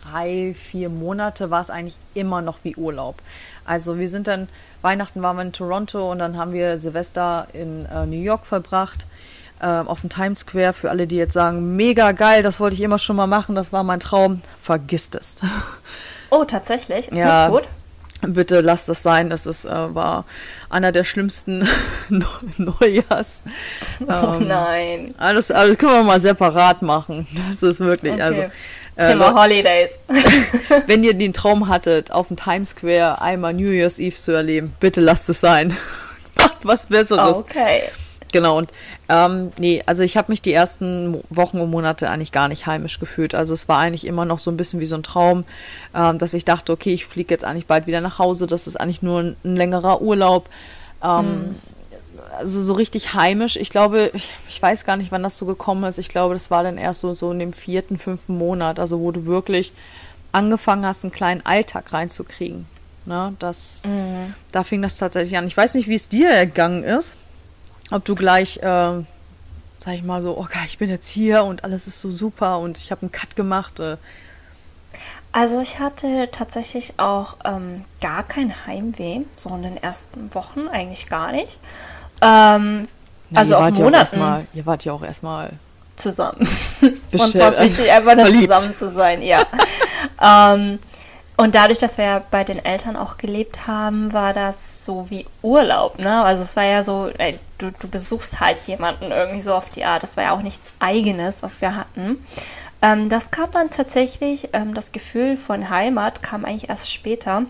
[0.04, 3.16] drei, vier Monate war es eigentlich immer noch wie Urlaub.
[3.66, 4.48] Also wir sind dann,
[4.82, 9.06] Weihnachten waren wir in Toronto und dann haben wir Silvester in äh, New York verbracht,
[9.60, 10.74] äh, auf dem Times Square.
[10.74, 13.72] Für alle, die jetzt sagen, mega geil, das wollte ich immer schon mal machen, das
[13.72, 15.36] war mein Traum, vergisst es.
[16.34, 17.10] Oh, tatsächlich?
[17.10, 17.68] Ist ja, nicht gut?
[18.22, 19.30] Bitte lasst das sein.
[19.30, 20.26] Das ist, äh, war
[20.70, 21.68] einer der schlimmsten
[22.58, 23.42] Neujahrs.
[24.08, 25.16] oh ähm, nein.
[25.18, 27.28] Alles, alles können wir mal separat machen.
[27.50, 28.22] Das ist wirklich, okay.
[28.22, 28.42] also
[29.08, 30.00] Thema äh, Holidays.
[30.88, 34.74] wenn ihr den Traum hattet, auf dem Times Square einmal New Year's Eve zu erleben,
[34.80, 35.76] bitte lasst es sein.
[36.36, 37.38] Macht was Besseres.
[37.38, 37.84] Okay.
[38.32, 38.72] Genau, und
[39.10, 43.00] ähm, nee, also ich habe mich die ersten Wochen und Monate eigentlich gar nicht heimisch
[43.00, 43.36] gefühlt.
[43.36, 45.44] Also es war eigentlich immer noch so ein bisschen wie so ein Traum,
[45.94, 48.80] ähm, dass ich dachte, okay, ich fliege jetzt eigentlich bald wieder nach Hause, das ist
[48.80, 50.50] eigentlich nur ein, ein längerer Urlaub.
[51.04, 51.56] Ähm, hm
[52.38, 53.58] also so richtig heimisch.
[53.58, 55.98] Ich glaube, ich, ich, weiß gar nicht, wann das so gekommen ist.
[55.98, 59.12] Ich glaube, das war dann erst so, so in dem vierten, fünften Monat, also wo
[59.12, 59.74] du wirklich
[60.32, 62.66] angefangen hast, einen kleinen Alltag reinzukriegen.
[63.06, 64.36] Ne, das, mhm.
[64.52, 65.48] Da fing das tatsächlich an.
[65.48, 67.16] Ich weiß nicht, wie es dir ergangen ist.
[67.90, 71.88] Ob du gleich, äh, sag ich mal so, okay, ich bin jetzt hier und alles
[71.88, 73.80] ist so super und ich habe einen Cut gemacht.
[73.80, 73.98] Äh.
[75.32, 81.10] Also ich hatte tatsächlich auch ähm, gar kein Heimweh, so in den ersten Wochen eigentlich
[81.10, 81.60] gar nicht.
[82.22, 82.88] Ähm,
[83.30, 84.20] nee, also auf Monaten.
[84.20, 85.52] Ja ihr wart ja auch erstmal
[85.96, 86.48] zusammen.
[86.82, 89.42] Und zwar ist wichtig, einfach nur zusammen zu sein, ja.
[90.24, 90.78] Ähm,
[91.38, 95.26] und dadurch, dass wir ja bei den Eltern auch gelebt haben, war das so wie
[95.42, 96.24] Urlaub, ne?
[96.24, 99.84] Also es war ja so, ey, du, du besuchst halt jemanden irgendwie so auf die
[99.84, 100.04] Art.
[100.04, 102.24] Das war ja auch nichts Eigenes, was wir hatten.
[102.84, 107.44] Ähm, das kam dann tatsächlich, ähm, das Gefühl von Heimat kam eigentlich erst später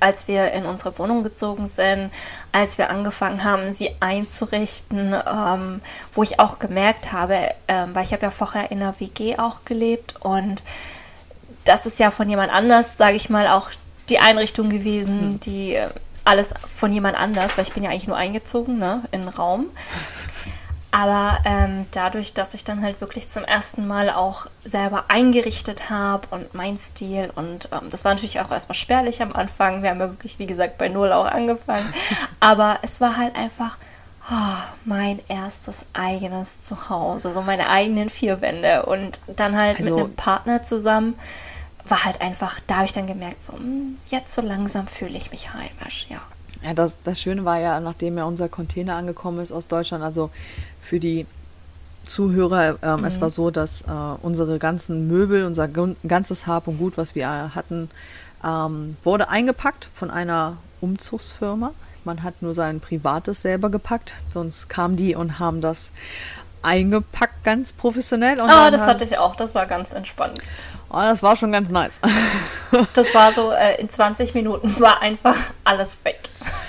[0.00, 2.10] als wir in unsere Wohnung gezogen sind,
[2.52, 5.80] als wir angefangen haben, sie einzurichten, ähm,
[6.14, 9.64] wo ich auch gemerkt habe, ähm, weil ich habe ja vorher in einer WG auch
[9.64, 10.62] gelebt und
[11.64, 13.70] das ist ja von jemand anders, sage ich mal, auch
[14.08, 15.40] die Einrichtung gewesen, mhm.
[15.40, 15.88] die äh,
[16.24, 19.66] alles von jemand anders, weil ich bin ja eigentlich nur eingezogen, ne, in den Raum.
[20.98, 26.26] Aber ähm, dadurch, dass ich dann halt wirklich zum ersten Mal auch selber eingerichtet habe
[26.32, 29.84] und mein Stil und ähm, das war natürlich auch erstmal spärlich am Anfang.
[29.84, 31.94] Wir haben ja wirklich, wie gesagt, bei Null auch angefangen.
[32.40, 33.78] Aber es war halt einfach
[34.28, 40.04] oh, mein erstes eigenes Zuhause, so meine eigenen vier Wände und dann halt also, mit
[40.04, 41.14] einem Partner zusammen
[41.86, 45.30] war halt einfach, da habe ich dann gemerkt, so hm, jetzt so langsam fühle ich
[45.30, 46.20] mich heimisch, ja.
[46.60, 50.30] Ja, das, das Schöne war ja, nachdem ja unser Container angekommen ist aus Deutschland, also
[50.88, 51.26] für die
[52.04, 53.04] Zuhörer, ähm, mhm.
[53.04, 53.86] es war so, dass äh,
[54.22, 57.90] unsere ganzen Möbel, unser ganzes Hab und Gut, was wir hatten,
[58.42, 61.72] ähm, wurde eingepackt von einer Umzugsfirma.
[62.04, 65.92] Man hat nur sein privates selber gepackt, sonst kamen die und haben das
[66.62, 68.40] eingepackt, ganz professionell.
[68.40, 70.40] Ah, oh, das hatte ich auch, das war ganz entspannt.
[70.90, 72.00] Oh, das war schon ganz nice.
[72.94, 76.20] das war so, äh, in 20 Minuten war einfach alles weg.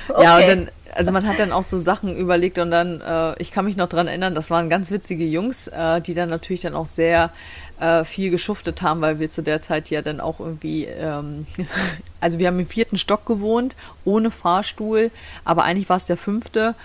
[0.10, 0.24] Okay.
[0.24, 3.52] Ja, und dann also man hat dann auch so Sachen überlegt und dann, äh, ich
[3.52, 6.76] kann mich noch dran erinnern, das waren ganz witzige Jungs, äh, die dann natürlich dann
[6.76, 7.32] auch sehr
[7.80, 11.48] äh, viel geschuftet haben, weil wir zu der Zeit ja dann auch irgendwie, ähm,
[12.20, 13.76] also wir haben im vierten Stock gewohnt,
[14.06, 15.12] ohne Fahrstuhl,
[15.46, 16.76] aber eigentlich war es der fünfte.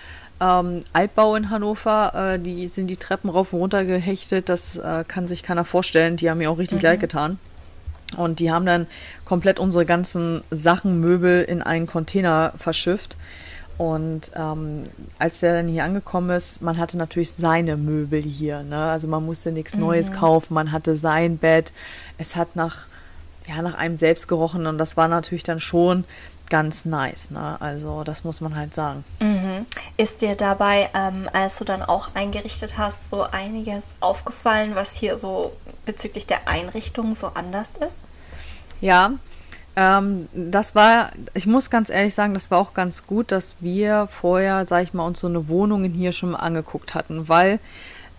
[0.41, 5.05] Ähm, Altbau in Hannover, äh, die sind die Treppen rauf und runter gehechtet, das äh,
[5.07, 6.85] kann sich keiner vorstellen, die haben mir auch richtig mhm.
[6.85, 7.39] leid getan.
[8.17, 8.87] Und die haben dann
[9.25, 13.17] komplett unsere ganzen Sachen, Möbel in einen Container verschifft.
[13.77, 14.85] Und ähm,
[15.19, 18.63] als der dann hier angekommen ist, man hatte natürlich seine Möbel hier.
[18.63, 18.91] Ne?
[18.91, 20.15] Also man musste nichts Neues mhm.
[20.15, 21.73] kaufen, man hatte sein Bett.
[22.17, 22.87] Es hat nach,
[23.49, 26.05] ja, nach einem selbst gerochen und das war natürlich dann schon
[26.51, 27.31] ganz nice.
[27.31, 27.57] Ne?
[27.61, 29.05] Also das muss man halt sagen.
[29.21, 29.67] Mhm.
[29.97, 35.17] Ist dir dabei, ähm, als du dann auch eingerichtet hast, so einiges aufgefallen, was hier
[35.17, 35.53] so
[35.85, 38.07] bezüglich der Einrichtung so anders ist?
[38.81, 39.13] Ja,
[39.77, 44.09] ähm, das war, ich muss ganz ehrlich sagen, das war auch ganz gut, dass wir
[44.11, 47.59] vorher, sag ich mal, uns so eine Wohnung hier schon mal angeguckt hatten, weil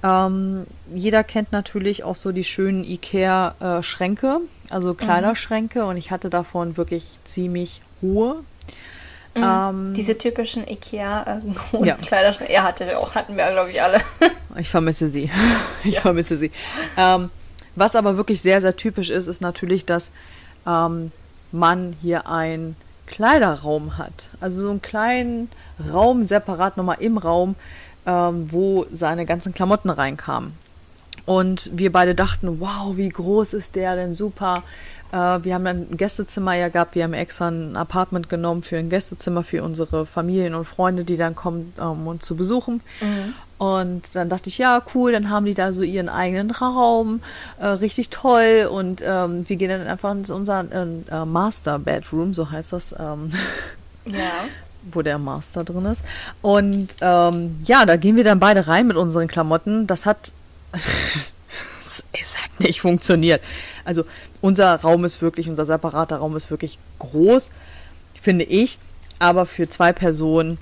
[0.03, 4.97] ähm, jeder kennt natürlich auch so die schönen Ikea-Schränke, äh, also mhm.
[4.97, 5.89] Kleiderschränke mhm.
[5.89, 8.43] und ich hatte davon wirklich ziemlich hohe.
[9.33, 9.43] Mhm.
[9.43, 11.95] Ähm, Diese typischen Ikea äh, ja.
[11.95, 14.01] Kleiderschränke, ja, hatte auch, hatten wir, glaube ich, alle.
[14.57, 15.29] ich vermisse sie.
[15.85, 16.01] ich ja.
[16.01, 16.51] vermisse sie.
[16.97, 17.29] Ähm,
[17.75, 20.11] was aber wirklich sehr, sehr typisch ist, ist natürlich, dass
[20.67, 21.11] ähm,
[21.55, 22.75] man hier einen
[23.07, 24.29] Kleiderraum hat.
[24.39, 25.49] Also so einen kleinen
[25.91, 27.55] Raum separat nochmal im Raum,
[28.05, 30.53] ähm, wo seine ganzen Klamotten reinkamen.
[31.25, 34.63] Und wir beide dachten, wow, wie groß ist der denn super.
[35.11, 38.89] Äh, wir haben ein Gästezimmer ja gehabt, wir haben extra ein Apartment genommen für ein
[38.89, 42.81] Gästezimmer für unsere Familien und Freunde, die dann kommen, um ähm, uns zu besuchen.
[43.01, 43.33] Mhm.
[43.57, 47.21] Und dann dachte ich, ja, cool, dann haben die da so ihren eigenen Raum,
[47.59, 48.67] äh, richtig toll.
[48.69, 52.93] Und ähm, wir gehen dann einfach in unseren äh, Master Bedroom, so heißt das.
[52.99, 53.33] Ähm,
[54.05, 54.31] ja.
[54.91, 56.03] Wo der Master drin ist.
[56.41, 59.87] Und ähm, ja, da gehen wir dann beide rein mit unseren Klamotten.
[59.87, 60.31] Das hat.
[61.81, 63.41] es hat nicht funktioniert.
[63.83, 64.03] Also
[64.41, 67.49] unser Raum ist wirklich, unser separater Raum ist wirklich groß,
[68.21, 68.77] finde ich.
[69.17, 70.59] Aber für zwei Personen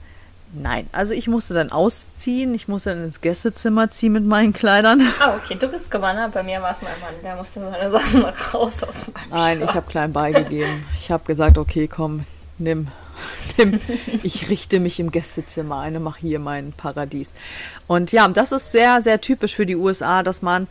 [0.55, 5.01] Nein, also ich musste dann ausziehen, ich musste dann ins Gästezimmer ziehen mit meinen Kleidern.
[5.19, 6.33] Ah, okay, du bist gewandert.
[6.33, 9.69] Bei mir war es mein Mann, der musste seine Sachen raus aus meinem Nein, Schrank.
[9.69, 10.85] ich habe klein beigegeben.
[10.99, 12.25] Ich habe gesagt, okay, komm,
[12.57, 12.89] nimm,
[13.57, 13.79] nimm.
[14.21, 17.31] Ich richte mich im Gästezimmer ein und mache hier mein Paradies.
[17.87, 20.67] Und ja, das ist sehr, sehr typisch für die USA, dass man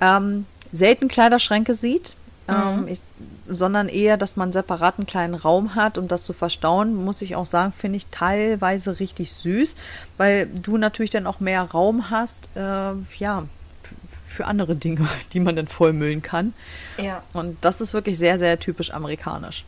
[0.00, 2.16] ähm, selten Kleiderschränke sieht.
[2.48, 2.88] Ähm, mhm.
[2.88, 3.00] ich,
[3.48, 7.36] sondern eher, dass man einen separaten kleinen Raum hat, um das zu verstauen, muss ich
[7.36, 9.74] auch sagen, finde ich teilweise richtig süß,
[10.16, 13.44] weil du natürlich dann auch mehr Raum hast, äh, ja,
[14.26, 16.54] für andere Dinge, die man dann vollmüllen kann.
[16.98, 17.22] Ja.
[17.32, 19.64] Und das ist wirklich sehr, sehr typisch amerikanisch.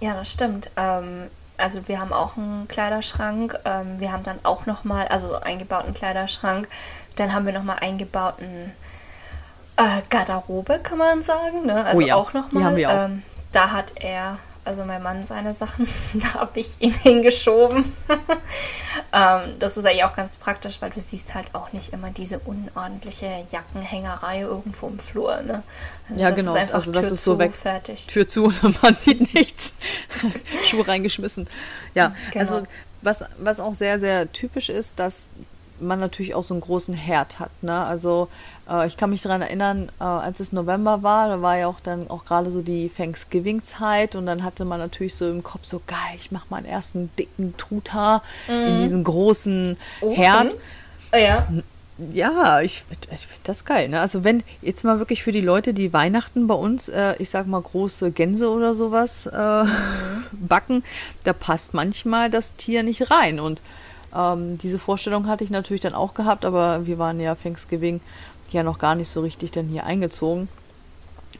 [0.00, 0.70] Ja, das stimmt.
[0.76, 3.58] Ähm, also wir haben auch einen Kleiderschrank.
[3.64, 6.68] Ähm, wir haben dann auch nochmal, also eingebauten Kleiderschrank.
[7.16, 8.72] Dann haben wir nochmal eingebauten
[9.76, 11.66] äh, Garderobe, kann man sagen.
[11.66, 11.84] Ne?
[11.84, 12.78] Also oh ja, auch nochmal.
[12.78, 13.22] Ähm,
[13.52, 17.92] da hat er Also mein Mann seine Sachen, da habe ich ihn hingeschoben.
[19.12, 22.38] ähm, das ist eigentlich auch ganz praktisch, weil du siehst halt auch nicht immer diese
[22.38, 25.40] unordentliche Jackenhängerei irgendwo im Flur.
[25.42, 25.62] Ne?
[26.08, 26.54] Also ja, genau.
[26.54, 27.54] also das Tür ist so weg.
[27.54, 28.06] Fertig.
[28.06, 29.74] Tür zu und man sieht nichts.
[30.66, 31.48] Schuhe reingeschmissen.
[31.94, 32.40] Ja, genau.
[32.40, 32.66] also
[33.02, 35.28] was, was auch sehr, sehr typisch ist, dass
[35.84, 37.50] man natürlich auch so einen großen Herd hat.
[37.62, 37.84] Ne?
[37.84, 38.28] Also
[38.68, 41.80] äh, ich kann mich daran erinnern, äh, als es November war, da war ja auch
[41.80, 45.80] dann auch gerade so die Thanksgiving-Zeit und dann hatte man natürlich so im Kopf so,
[45.86, 48.54] geil, ich mache meinen ersten dicken Truthahn mhm.
[48.54, 50.14] in diesen großen okay.
[50.14, 50.56] Herd.
[51.12, 51.46] Oh, ja.
[52.12, 53.88] Ja, ich, ich finde das geil.
[53.88, 54.00] Ne?
[54.00, 57.46] Also wenn jetzt mal wirklich für die Leute, die Weihnachten bei uns, äh, ich sag
[57.46, 60.24] mal große Gänse oder sowas äh, mhm.
[60.32, 60.82] backen,
[61.22, 63.38] da passt manchmal das Tier nicht rein.
[63.38, 63.62] Und
[64.14, 68.00] ähm, diese Vorstellung hatte ich natürlich dann auch gehabt, aber wir waren ja Thanksgiving
[68.50, 70.48] ja noch gar nicht so richtig dann hier eingezogen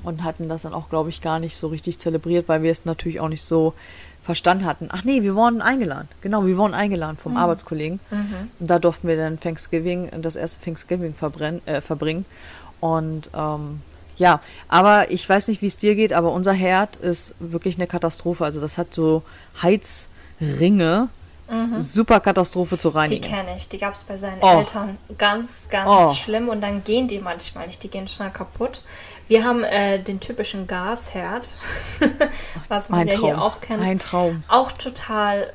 [0.02, 2.84] und hatten das dann auch, glaube ich, gar nicht so richtig zelebriert, weil wir es
[2.84, 3.74] natürlich auch nicht so
[4.22, 4.88] verstanden hatten.
[4.90, 6.08] Ach nee, wir wurden eingeladen.
[6.22, 7.38] Genau, wir wurden eingeladen vom mhm.
[7.38, 8.00] Arbeitskollegen.
[8.10, 8.50] Mhm.
[8.58, 11.14] Und da durften wir dann Thanksgiving, das erste Thanksgiving
[11.66, 12.24] äh, verbringen.
[12.80, 13.82] Und ähm,
[14.16, 17.86] ja, aber ich weiß nicht, wie es dir geht, aber unser Herd ist wirklich eine
[17.86, 18.44] Katastrophe.
[18.44, 19.22] Also das hat so
[19.62, 21.08] Heizringe,
[21.48, 21.78] Mhm.
[21.78, 23.20] Super Katastrophe zu reinigen.
[23.20, 23.68] Die kenne ich.
[23.68, 24.58] Die gab es bei seinen oh.
[24.58, 24.98] Eltern.
[25.18, 26.14] Ganz, ganz oh.
[26.14, 26.48] schlimm.
[26.48, 27.82] Und dann gehen die manchmal nicht.
[27.82, 28.80] Die gehen schnell kaputt.
[29.28, 31.48] Wir haben äh, den typischen Gasherd,
[32.68, 33.82] was man ja hier auch kennt.
[33.82, 34.42] Ein Traum.
[34.48, 35.52] Auch total,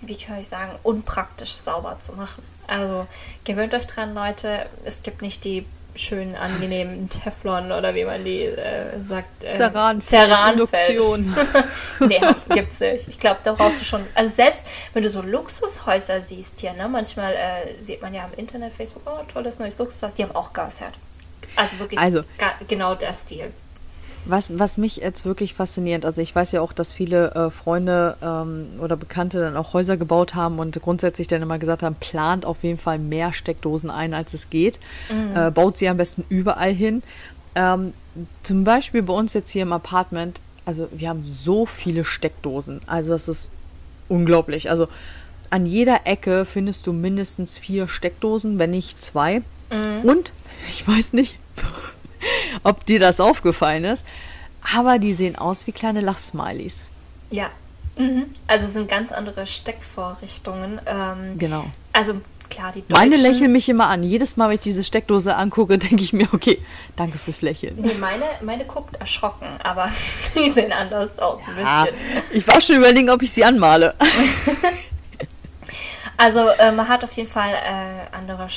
[0.00, 2.42] wie kann ich sagen, unpraktisch sauber zu machen.
[2.66, 3.06] Also
[3.44, 4.66] gewöhnt euch dran, Leute.
[4.84, 5.64] Es gibt nicht die
[5.98, 9.44] schönen, angenehmen Teflon oder wie man die äh, sagt.
[9.44, 11.36] Äh, Zerran Zerraninduktion.
[12.00, 12.20] nee,
[12.50, 13.08] gibt's nicht.
[13.08, 14.06] Ich glaube, da brauchst du schon.
[14.14, 18.38] Also selbst wenn du so Luxushäuser siehst hier, ne, manchmal äh, sieht man ja im
[18.38, 20.94] Internet, Facebook, oh, tolles neues Luxushaus, die haben auch Gasherd.
[21.56, 22.22] Also wirklich also,
[22.68, 23.52] genau der Stil.
[24.24, 28.16] Was, was mich jetzt wirklich fasziniert, also ich weiß ja auch, dass viele äh, Freunde
[28.22, 32.44] ähm, oder Bekannte dann auch Häuser gebaut haben und grundsätzlich dann immer gesagt haben, plant
[32.44, 34.80] auf jeden Fall mehr Steckdosen ein, als es geht.
[35.10, 35.36] Mhm.
[35.36, 37.02] Äh, baut sie am besten überall hin.
[37.54, 37.94] Ähm,
[38.42, 42.80] zum Beispiel bei uns jetzt hier im Apartment, also wir haben so viele Steckdosen.
[42.86, 43.50] Also das ist
[44.08, 44.70] unglaublich.
[44.70, 44.88] Also
[45.50, 49.42] an jeder Ecke findest du mindestens vier Steckdosen, wenn nicht zwei.
[49.70, 50.02] Mhm.
[50.02, 50.32] Und
[50.68, 51.38] ich weiß nicht,
[52.62, 54.04] ob dir das aufgefallen ist.
[54.74, 56.88] Aber die sehen aus wie kleine Lachsmilies.
[57.30, 57.50] Ja.
[57.96, 58.26] Mhm.
[58.46, 60.80] Also sind ganz andere Steckvorrichtungen.
[60.86, 61.66] Ähm, genau.
[61.92, 63.10] Also klar, die Deutschen...
[63.10, 64.02] Meine lächeln mich immer an.
[64.02, 66.60] Jedes Mal, wenn ich diese Steckdose angucke, denke ich mir, okay,
[66.96, 67.76] danke fürs Lächeln.
[67.78, 69.90] Nee, meine, meine guckt erschrocken, aber
[70.34, 71.40] die sehen anders aus.
[71.58, 71.86] Ja,
[72.32, 73.94] ich war schon überlegen, ob ich sie anmale.
[76.16, 78.48] also äh, man hat auf jeden Fall äh, andere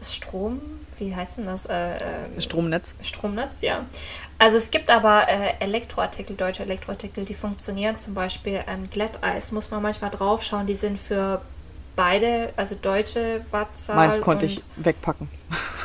[0.00, 0.60] Strom
[0.98, 1.66] wie heißt denn das?
[1.66, 2.94] Äh, ähm, Stromnetz.
[3.02, 3.84] Stromnetz, ja.
[4.38, 7.98] Also es gibt aber äh, Elektroartikel, deutsche Elektroartikel, die funktionieren.
[7.98, 10.66] Zum Beispiel ähm, Glätteis muss man manchmal drauf schauen.
[10.66, 11.40] Die sind für
[11.96, 13.96] beide, also deutsche Wattzahl.
[13.96, 15.28] Meins konnte ich wegpacken.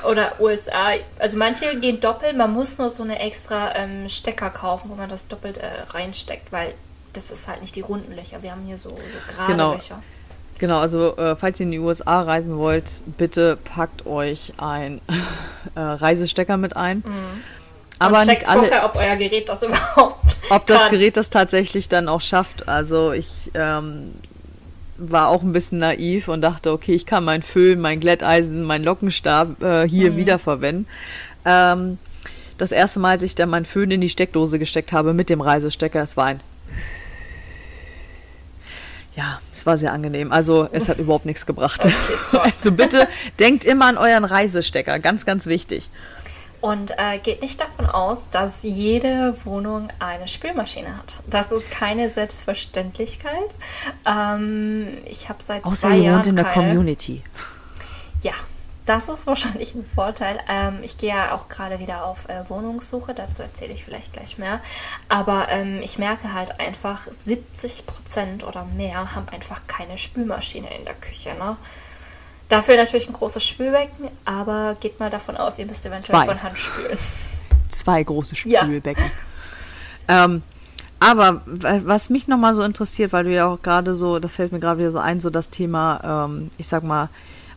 [0.08, 0.92] Oder USA.
[1.18, 2.38] Also manche gehen doppelt.
[2.38, 6.52] Man muss nur so eine extra ähm, Stecker kaufen, wo man das doppelt äh, reinsteckt,
[6.52, 6.76] weil
[7.14, 8.44] das ist halt nicht die runden Löcher.
[8.44, 9.74] Wir haben hier so, so gerade genau.
[9.74, 10.02] Löcher.
[10.64, 15.02] Genau, also äh, falls ihr in die USA reisen wollt, bitte packt euch ein
[15.76, 17.00] äh, Reisestecker mit ein.
[17.00, 17.44] Mhm.
[18.00, 18.62] Aber Und nicht alle.
[18.62, 20.38] Vorher, ob euer Gerät das überhaupt.
[20.50, 20.78] Ob kann.
[20.78, 22.70] das Gerät das tatsächlich dann auch schafft.
[22.70, 24.14] Also ich ähm,
[24.98, 28.86] war auch ein bisschen naiv und dachte, okay, ich kann mein Föhn, mein Glätteisen, mein
[28.86, 30.16] Lockenstab äh, hier mhm.
[30.16, 30.88] wiederverwenden.
[31.44, 31.98] Ähm,
[32.58, 35.42] das erste Mal, als ich dann mein Föhn in die Steckdose gesteckt habe mit dem
[35.42, 36.40] Reisestecker, es war ein
[39.16, 40.32] ja, es war sehr angenehm.
[40.32, 41.86] Also es hat überhaupt nichts gebracht.
[41.86, 43.08] Okay, also bitte
[43.40, 45.90] denkt immer an euren Reisestecker, ganz, ganz wichtig.
[46.62, 51.22] Und äh, geht nicht davon aus, dass jede Wohnung eine Spülmaschine hat.
[51.30, 53.54] Das ist keine Selbstverständlichkeit.
[54.06, 57.22] Ähm, ich habe seit Außer zwei ihr Jahren wohnt in der Community.
[58.22, 58.32] Ja,
[58.86, 60.40] das ist wahrscheinlich ein Vorteil.
[60.50, 64.38] Ähm, ich gehe ja auch gerade wieder auf äh, Wohnungssuche, dazu erzähle ich vielleicht gleich
[64.38, 64.60] mehr.
[65.10, 70.86] Aber ähm, ich merke halt einfach, 70 Prozent oder mehr haben einfach keine Spülmaschine in
[70.86, 71.34] der Küche.
[71.36, 71.56] Ne?
[72.50, 76.26] Dafür natürlich ein großes Spülbecken, aber geht mal davon aus, ihr müsst eventuell Zwei.
[76.26, 76.98] von Hand spülen.
[77.70, 79.12] Zwei große Spülbecken.
[80.08, 80.26] Ja.
[80.26, 80.44] Ähm,
[81.00, 84.60] aber was mich nochmal so interessiert, weil du ja auch gerade so, das fällt mir
[84.60, 87.10] gerade wieder so ein, so das Thema, ähm, ich sag mal,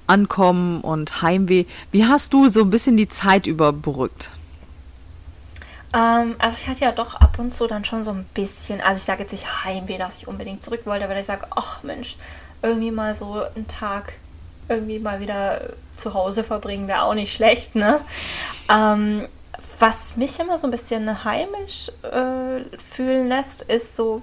[0.07, 1.65] Ankommen und Heimweh.
[1.93, 4.31] Wie hast du so ein bisschen die Zeit überbrückt?
[5.95, 8.99] Ähm, also ich hatte ja doch ab und zu dann schon so ein bisschen, also
[8.99, 12.17] ich sage jetzt nicht Heimweh, dass ich unbedingt zurück wollte, aber ich sage, ach Mensch,
[12.63, 14.15] irgendwie mal so einen Tag
[14.69, 15.61] irgendwie mal wieder
[15.97, 18.01] zu Hause verbringen wäre auch nicht schlecht, ne?
[18.69, 19.29] Ähm,
[19.79, 24.23] was mich immer so ein bisschen heimisch äh, fühlen lässt, ist so,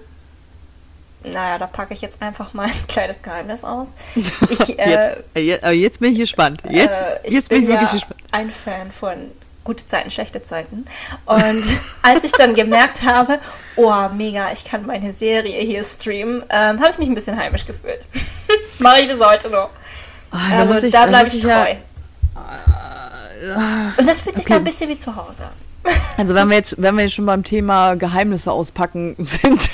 [1.24, 3.88] naja, da packe ich jetzt einfach mal ein kleines Geheimnis aus.
[4.49, 4.89] Ich, äh,
[5.36, 6.61] jetzt, äh, jetzt, bin ich gespannt.
[6.69, 8.21] Jetzt, äh, jetzt bin, bin ich wirklich ja gespannt.
[8.32, 9.32] Ein Fan von
[9.63, 10.86] gute Zeiten, schlechte Zeiten.
[11.26, 11.63] Und
[12.01, 13.39] als ich dann gemerkt habe,
[13.76, 17.65] oh, mega, ich kann meine Serie hier streamen, ähm, habe ich mich ein bisschen heimisch
[17.65, 18.01] gefühlt.
[18.80, 19.69] Mache ich bis heute noch.
[20.32, 21.49] Oh, also ich, da bleibe ich treu.
[21.49, 21.76] Ja,
[23.43, 24.53] äh, Und das fühlt sich okay.
[24.53, 25.49] dann ein bisschen wie zu Hause
[26.17, 29.69] Also wenn wir jetzt, wenn wir jetzt schon beim Thema Geheimnisse auspacken sind,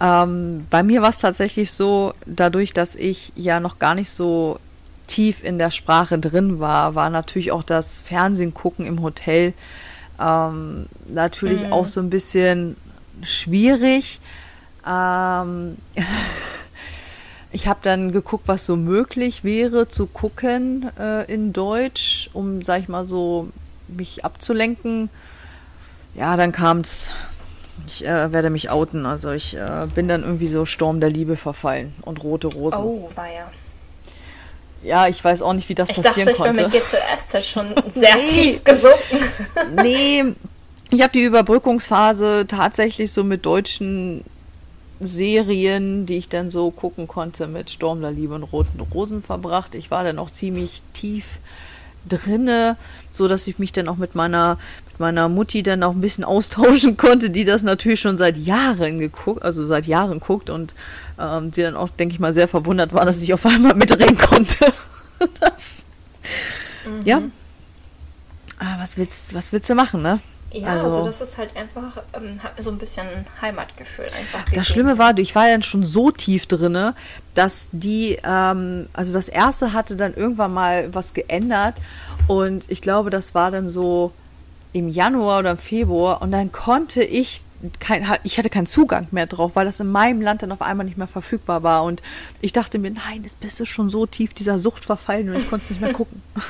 [0.00, 4.58] ähm, bei mir war es tatsächlich so, dadurch, dass ich ja noch gar nicht so
[5.06, 9.54] tief in der Sprache drin war, war natürlich auch das Fernsehen gucken im Hotel
[10.20, 11.72] ähm, natürlich mhm.
[11.72, 12.76] auch so ein bisschen
[13.22, 14.20] schwierig.
[14.86, 15.76] Ähm,
[17.52, 22.82] ich habe dann geguckt, was so möglich wäre zu gucken äh, in Deutsch, um, sag
[22.82, 23.48] ich mal so,
[23.86, 25.08] mich abzulenken.
[26.14, 27.08] Ja, dann kam es,
[27.86, 31.36] ich äh, werde mich outen, also ich äh, bin dann irgendwie so Sturm der Liebe
[31.36, 32.82] verfallen und rote Rosen.
[32.82, 33.50] Oh, war ja.
[34.82, 36.60] Ja, ich weiß auch nicht, wie das ich passieren dachte, konnte.
[36.62, 38.26] Ich bin mit GZSZ schon sehr nee.
[38.26, 39.18] tief gesunken.
[39.82, 40.24] nee,
[40.90, 44.24] ich habe die Überbrückungsphase tatsächlich so mit deutschen
[45.00, 49.74] Serien, die ich dann so gucken konnte, mit Sturm der Liebe und Roten Rosen verbracht.
[49.74, 51.38] Ich war dann auch ziemlich tief
[52.08, 52.76] drinne,
[53.10, 54.58] so dass ich mich dann auch mit meiner
[54.98, 59.42] meiner Mutti dann auch ein bisschen austauschen konnte, die das natürlich schon seit Jahren geguckt,
[59.42, 60.74] also seit Jahren guckt und
[61.18, 64.18] ähm, sie dann auch, denke ich mal, sehr verwundert war, dass ich auf einmal mitreden
[64.18, 64.72] konnte.
[65.40, 65.84] das,
[66.84, 67.04] mhm.
[67.04, 67.22] Ja.
[68.58, 70.20] Aber was willst, was willst du machen, ne?
[70.50, 73.06] Ja, also, also, das ist halt einfach, ähm, hat mir so ein bisschen
[73.42, 74.46] Heimatgefühl einfach.
[74.46, 74.56] Gegeben.
[74.56, 76.94] Das Schlimme war, ich war dann schon so tief drinne,
[77.34, 81.74] dass die, ähm, also das erste hatte dann irgendwann mal was geändert
[82.28, 84.12] und ich glaube, das war dann so
[84.72, 87.42] im Januar oder im Februar und dann konnte ich
[87.80, 90.86] kein, ich hatte keinen Zugang mehr drauf, weil das in meinem Land dann auf einmal
[90.86, 92.02] nicht mehr verfügbar war und
[92.40, 95.48] ich dachte mir, nein, jetzt bist du schon so tief dieser Sucht verfallen und ich
[95.48, 96.22] konnte es nicht mehr gucken.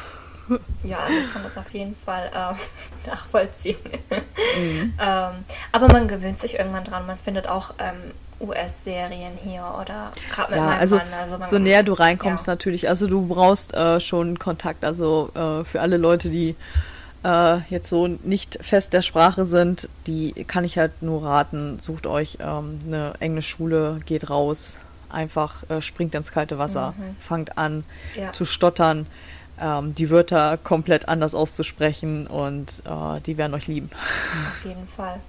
[0.82, 3.76] Ja, also ich kann das auf jeden Fall äh, nachvollziehen.
[4.10, 4.94] Mhm.
[4.98, 7.06] ähm, aber man gewöhnt sich irgendwann dran.
[7.06, 11.06] Man findet auch ähm, US-Serien hier oder gerade mit ja, meinem also, Mann.
[11.12, 12.52] Also so näher du reinkommst ja.
[12.54, 12.88] natürlich.
[12.88, 14.84] Also du brauchst äh, schon Kontakt.
[14.84, 16.56] Also äh, für alle Leute, die
[17.28, 21.78] äh, jetzt so nicht fest der Sprache sind, die kann ich halt nur raten.
[21.80, 24.78] Sucht euch ähm, eine Englischschule, geht raus,
[25.10, 27.16] einfach äh, springt ins kalte Wasser, mhm.
[27.20, 27.84] fangt an
[28.16, 28.32] ja.
[28.32, 29.06] zu stottern
[29.60, 33.90] ähm, die Wörter komplett anders auszusprechen und äh, die werden euch lieben.
[34.50, 35.20] Auf jeden Fall.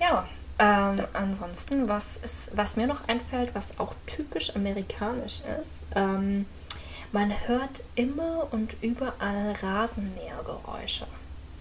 [0.00, 0.26] Ja,
[0.58, 6.46] ähm, ansonsten, was, ist, was mir noch einfällt, was auch typisch amerikanisch ist, ähm,
[7.12, 11.06] man hört immer und überall Rasenmähergeräusche.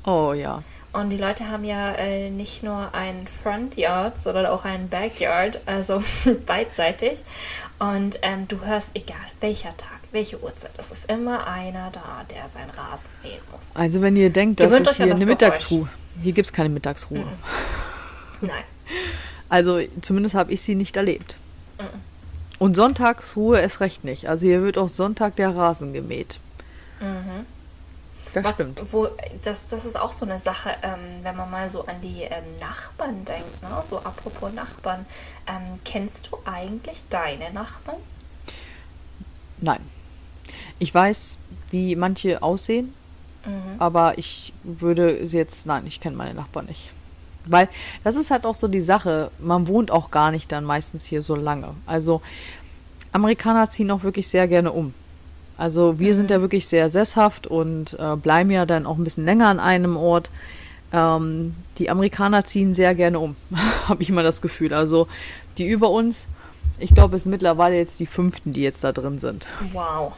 [0.05, 0.63] Oh ja.
[0.91, 6.01] Und die Leute haben ja äh, nicht nur ein Frontyard, sondern auch ein Backyard, also
[6.45, 7.19] beidseitig.
[7.77, 10.71] Und ähm, du hörst, egal welcher Tag, welche Uhrzeit.
[10.77, 13.75] Es ist immer einer da, der seinen Rasen mähen muss.
[13.75, 15.87] Also wenn ihr denkt, das ist hier eine Mittagsruhe.
[16.21, 17.19] Hier gibt es keine Mittagsruhe.
[17.19, 17.27] Mhm.
[18.41, 18.63] Nein.
[19.47, 21.35] Also zumindest habe ich sie nicht erlebt.
[21.77, 22.08] Mhm.
[22.59, 24.27] Und Sonntagsruhe ist recht nicht.
[24.27, 26.39] Also hier wird auch Sonntag der Rasen gemäht.
[26.99, 27.45] Mhm.
[28.33, 28.81] Das Was, stimmt.
[28.91, 29.07] Wo,
[29.43, 32.43] das, das ist auch so eine Sache, ähm, wenn man mal so an die ähm,
[32.59, 33.61] Nachbarn denkt.
[33.63, 33.69] Ne?
[33.89, 35.05] So apropos Nachbarn.
[35.47, 37.97] Ähm, kennst du eigentlich deine Nachbarn?
[39.61, 39.79] Nein.
[40.77, 41.37] Ich weiß,
[41.71, 42.93] wie manche aussehen,
[43.45, 43.79] mhm.
[43.79, 46.91] aber ich würde sie jetzt, nein, ich kenne meine Nachbarn nicht.
[47.49, 47.67] Weil
[48.03, 51.21] das ist halt auch so die Sache, man wohnt auch gar nicht dann meistens hier
[51.21, 51.69] so lange.
[51.85, 52.21] Also
[53.11, 54.93] Amerikaner ziehen auch wirklich sehr gerne um.
[55.57, 56.15] Also wir mhm.
[56.15, 59.59] sind ja wirklich sehr sesshaft und äh, bleiben ja dann auch ein bisschen länger an
[59.59, 60.29] einem Ort.
[60.93, 63.35] Ähm, die Amerikaner ziehen sehr gerne um,
[63.87, 64.73] habe ich immer das Gefühl.
[64.73, 65.07] Also
[65.57, 66.27] die über uns,
[66.79, 69.47] ich glaube, es sind mittlerweile jetzt die fünften, die jetzt da drin sind.
[69.73, 70.13] Wow.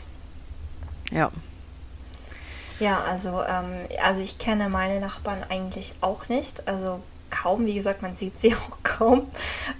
[1.12, 1.32] Ja.
[2.80, 6.68] Ja, also, ähm, also ich kenne meine Nachbarn eigentlich auch nicht.
[6.68, 7.00] Also
[7.32, 9.28] kaum, wie gesagt, man sieht sie auch kaum.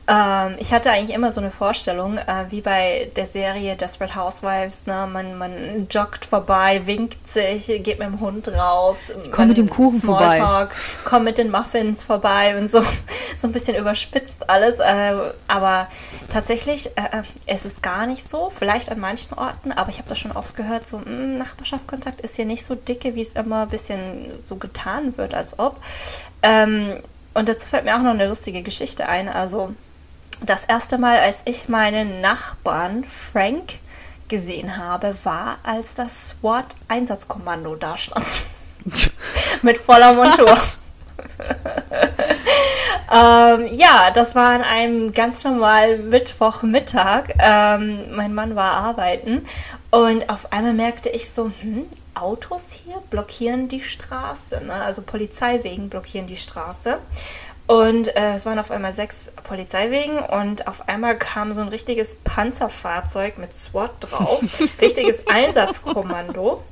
[0.08, 4.86] Ähm, ich hatte eigentlich immer so eine Vorstellung, äh, wie bei der Serie Desperate Housewives,
[4.86, 5.08] ne?
[5.12, 9.12] man, man joggt vorbei, winkt sich, geht mit dem Hund raus.
[9.32, 11.02] Komm mit dem Kuchen Smalltalk, vorbei.
[11.04, 12.82] Komm mit den Muffins vorbei und so,
[13.38, 14.80] so ein bisschen überspitzt alles.
[14.80, 15.14] Äh,
[15.48, 15.88] aber
[16.30, 20.08] tatsächlich, äh, äh es ist gar nicht so, vielleicht an manchen Orten, aber ich habe
[20.08, 23.34] das schon oft gehört, so mh, hm, Nachbarschaftskontakt ist hier nicht so dicke, wie es
[23.34, 25.80] immer ein bisschen so getan wird, als ob.
[26.44, 27.02] Ähm,
[27.34, 29.30] und dazu fällt mir auch noch eine lustige Geschichte ein.
[29.30, 29.74] Also
[30.46, 33.80] das erste Mal, als ich meinen Nachbarn Frank
[34.28, 38.44] gesehen habe, war, als das SWAT-Einsatzkommando da stand.
[39.62, 40.58] Mit voller Montur.
[43.12, 47.36] ähm, ja, das war an einem ganz normalen Mittwochmittag.
[47.38, 49.46] Ähm, mein Mann war arbeiten
[49.92, 54.74] und auf einmal merkte ich so, hm, Autos hier blockieren die Straße, ne?
[54.74, 56.98] also Polizeiwegen blockieren die Straße.
[57.68, 62.16] Und äh, es waren auf einmal sechs Polizeiwegen und auf einmal kam so ein richtiges
[62.16, 64.42] Panzerfahrzeug mit SWAT drauf,
[64.82, 66.64] richtiges Einsatzkommando.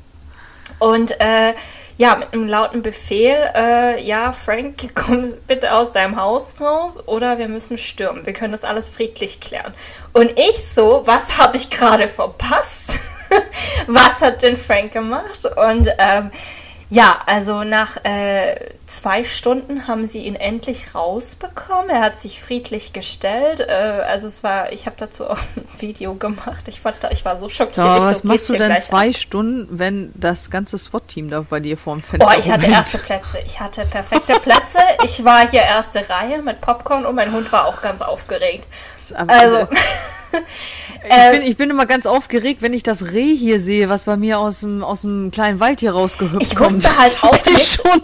[0.79, 1.53] Und äh,
[1.97, 7.37] ja, mit einem lauten Befehl, äh, ja, Frank, komm bitte aus deinem Haus raus oder
[7.37, 8.25] wir müssen stürmen.
[8.25, 9.73] Wir können das alles friedlich klären.
[10.13, 12.99] Und ich so, was habe ich gerade verpasst?
[13.87, 15.45] was hat denn Frank gemacht?
[15.45, 16.31] Und ähm,
[16.89, 18.55] ja, also nach äh,
[18.89, 21.89] zwei Stunden haben sie ihn endlich rausbekommen.
[21.89, 23.61] Er hat sich friedlich gestellt.
[23.61, 26.67] Äh, also es war, ich habe dazu auch ein Video gemacht.
[26.67, 27.77] Ich, fand, ich war so schockiert.
[27.77, 29.13] Ja, aber was machst du denn zwei an.
[29.13, 32.97] Stunden, wenn das ganze SWAT-Team da bei dir vor dem Fenster Oh, ich hatte erste
[32.97, 33.37] Plätze.
[33.45, 34.79] Ich hatte perfekte Plätze.
[35.03, 38.67] ich war hier erste Reihe mit Popcorn und mein Hund war auch ganz aufgeregt.
[39.27, 39.67] Also...
[40.31, 44.03] Ich bin, ähm, ich bin immer ganz aufgeregt, wenn ich das Reh hier sehe, was
[44.03, 46.69] bei mir aus dem, aus dem kleinen Wald hier rausgehüpft ich kommt.
[46.69, 47.81] Ich wusste halt auch nicht.
[47.81, 48.03] Schon.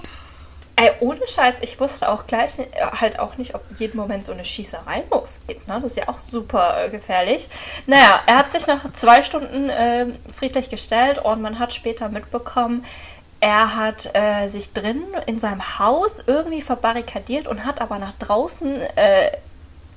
[0.77, 2.65] Ey, ohne Scheiß, ich wusste auch gleich äh,
[2.99, 5.65] halt auch nicht, ob jeden Moment so eine Schießerei losgeht.
[5.67, 5.75] Ne?
[5.75, 7.47] Das ist ja auch super äh, gefährlich.
[7.87, 12.85] Naja, er hat sich nach zwei Stunden äh, friedlich gestellt und man hat später mitbekommen,
[13.39, 18.81] er hat äh, sich drin in seinem Haus irgendwie verbarrikadiert und hat aber nach draußen
[18.95, 19.31] äh,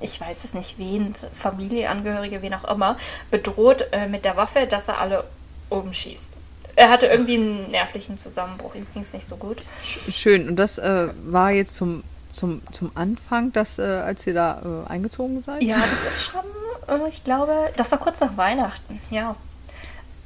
[0.01, 2.97] ich weiß es nicht, wen, Familienangehörige, wen auch immer,
[3.31, 5.23] bedroht äh, mit der Waffe, dass er alle
[5.69, 6.38] umschießt.
[6.75, 9.57] Er hatte irgendwie einen nervlichen Zusammenbruch, ihm ging es nicht so gut.
[9.83, 14.85] Schön, und das äh, war jetzt zum, zum, zum Anfang, dass, äh, als ihr da
[14.87, 15.61] äh, eingezogen seid?
[15.63, 16.41] Ja, das ist schon,
[16.87, 19.35] äh, ich glaube, das war kurz nach Weihnachten, ja.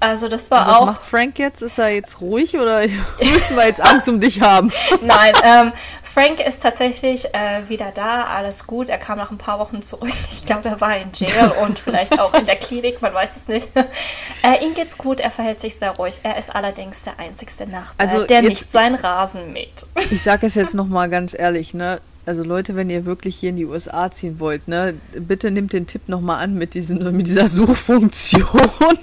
[0.04, 0.82] Also das war was auch.
[0.82, 1.62] Was macht Frank jetzt?
[1.62, 2.82] Ist er jetzt ruhig oder
[3.20, 4.70] müssen wir jetzt Angst um dich haben?
[5.02, 5.72] Nein, ähm,
[6.04, 8.90] Frank ist tatsächlich äh, wieder da, alles gut.
[8.90, 10.12] Er kam nach ein paar Wochen zurück.
[10.30, 13.48] Ich glaube, er war in Jail und vielleicht auch in der Klinik, man weiß es
[13.48, 13.70] nicht.
[13.76, 16.20] Äh, ihm geht's gut, er verhält sich sehr ruhig.
[16.24, 19.86] Er ist allerdings der einzigste Nachbar, also der jetzt, nicht seinen Rasen mäht.
[20.12, 22.02] Ich sage es jetzt nochmal ganz ehrlich, ne?
[22.26, 25.88] Also Leute, wenn ihr wirklich hier in die USA ziehen wollt, ne, bitte nimmt den
[25.88, 28.46] Tipp nochmal an mit, diesen, mit dieser Suchfunktion.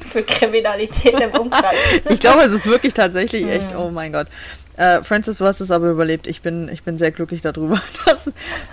[0.00, 1.76] Für Kriminalität im Umkreis.
[2.08, 3.78] ich glaube, es ist wirklich tatsächlich echt, hm.
[3.78, 4.28] oh mein Gott.
[4.80, 6.26] Äh, Francis, du hast es aber überlebt.
[6.26, 8.30] Ich bin, ich bin sehr glücklich darüber, dass,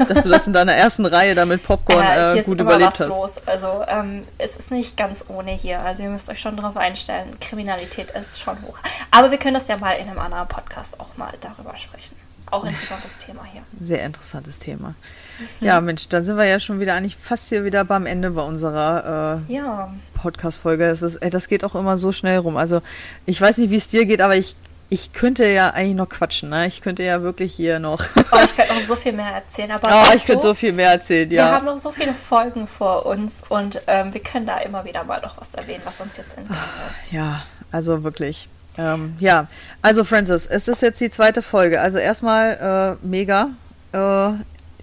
[0.07, 2.05] dass du das in deiner ersten Reihe da mit Popcorn
[2.37, 3.09] äh, gut überlebt hast.
[3.09, 3.35] Los.
[3.45, 5.81] Also ähm, es ist nicht ganz ohne hier.
[5.81, 7.37] Also ihr müsst euch schon darauf einstellen.
[7.41, 8.79] Kriminalität ist schon hoch.
[9.11, 12.15] Aber wir können das ja mal in einem anderen Podcast auch mal darüber sprechen.
[12.51, 13.61] Auch interessantes Thema hier.
[13.81, 14.95] Sehr interessantes Thema.
[15.39, 15.67] Mhm.
[15.67, 18.41] Ja, Mensch, dann sind wir ja schon wieder eigentlich fast hier wieder beim Ende bei
[18.41, 19.93] unserer äh, ja.
[20.13, 20.87] Podcast-Folge.
[20.87, 22.57] Das, das geht auch immer so schnell rum.
[22.57, 22.81] Also
[23.25, 24.55] ich weiß nicht, wie es dir geht, aber ich,
[24.89, 26.49] ich könnte ja eigentlich noch quatschen.
[26.49, 26.67] Ne?
[26.67, 28.01] Ich könnte ja wirklich hier noch.
[28.31, 29.71] oh, ich könnte noch so viel mehr erzählen.
[29.71, 31.45] Aber oh, ich könnte so viel mehr erzählen, ja.
[31.47, 35.03] Wir haben noch so viele Folgen vor uns und ähm, wir können da immer wieder
[35.03, 37.11] mal noch was erwähnen, was uns jetzt entgangen ist.
[37.11, 38.47] Ja, also wirklich.
[38.77, 39.47] Ähm, ja,
[39.81, 41.81] also Francis, es ist jetzt die zweite Folge.
[41.81, 43.49] Also erstmal äh, mega.
[43.91, 44.33] Äh,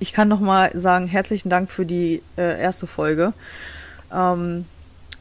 [0.00, 3.32] ich kann nochmal sagen, herzlichen Dank für die äh, erste Folge.
[4.12, 4.66] Ähm,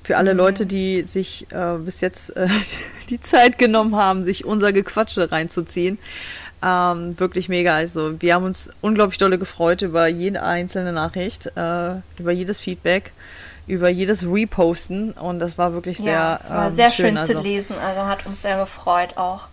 [0.04, 0.38] für alle mhm.
[0.40, 2.48] Leute, die sich äh, bis jetzt äh,
[3.10, 5.98] die Zeit genommen haben, sich unser Gequatsche reinzuziehen.
[6.64, 7.76] Ähm, wirklich mega.
[7.76, 13.12] Also wir haben uns unglaublich dolle gefreut über jede einzelne Nachricht, äh, über jedes Feedback
[13.68, 17.18] über jedes Reposten und das war wirklich sehr ja, es war ähm, sehr schön, schön
[17.18, 17.34] also.
[17.34, 19.48] zu lesen, also hat uns sehr gefreut auch.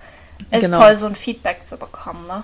[0.51, 0.79] Es genau.
[0.79, 2.43] ist toll, so ein Feedback zu bekommen, ne?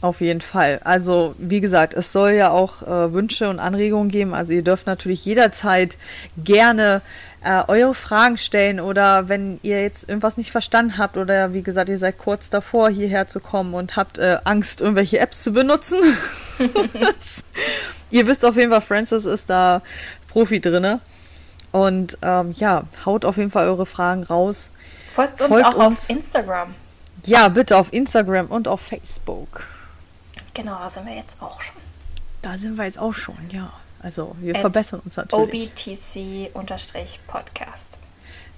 [0.00, 0.80] Auf jeden Fall.
[0.84, 4.32] Also, wie gesagt, es soll ja auch äh, Wünsche und Anregungen geben.
[4.32, 5.96] Also, ihr dürft natürlich jederzeit
[6.36, 7.02] gerne
[7.42, 11.88] äh, eure Fragen stellen oder wenn ihr jetzt irgendwas nicht verstanden habt oder wie gesagt,
[11.88, 15.98] ihr seid kurz davor, hierher zu kommen und habt äh, Angst, irgendwelche Apps zu benutzen.
[18.10, 19.82] ihr wisst auf jeden Fall, Francis ist da
[20.28, 21.00] Profi drinne.
[21.72, 24.70] Und ähm, ja, haut auf jeden Fall eure Fragen raus.
[25.10, 25.98] Folgt uns Folgt auch uns.
[25.98, 26.74] auf Instagram.
[27.24, 29.66] Ja, bitte auf Instagram und auf Facebook.
[30.54, 31.76] Genau, da sind wir jetzt auch schon.
[32.42, 33.72] Da sind wir jetzt auch schon, ja.
[34.00, 35.70] Also wir At verbessern uns natürlich.
[35.76, 37.98] OBTC-Podcast.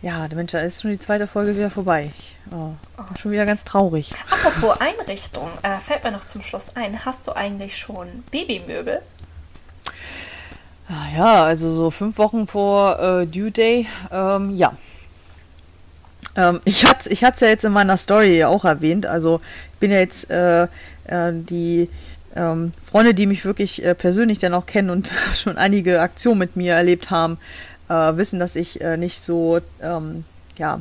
[0.02, 2.10] Ja, Mensch, da ist schon die zweite Folge wieder vorbei.
[2.50, 3.02] Oh, oh.
[3.20, 4.10] Schon wieder ganz traurig.
[4.30, 7.04] Apropos Einrichtung, äh, fällt mir noch zum Schluss ein.
[7.04, 9.02] Hast du eigentlich schon Babymöbel?
[11.16, 14.72] Ja, also so fünf Wochen vor äh, Due Day, ähm, ja.
[16.34, 19.06] Ähm, ich hatte ich es ja jetzt in meiner Story auch erwähnt.
[19.06, 19.40] Also
[19.74, 21.88] ich bin ja jetzt äh, äh, die
[22.34, 26.56] ähm, Freunde, die mich wirklich äh, persönlich dann auch kennen und schon einige Aktionen mit
[26.56, 27.38] mir erlebt haben,
[27.88, 30.24] äh, wissen, dass ich äh, nicht so, ähm,
[30.58, 30.80] ja,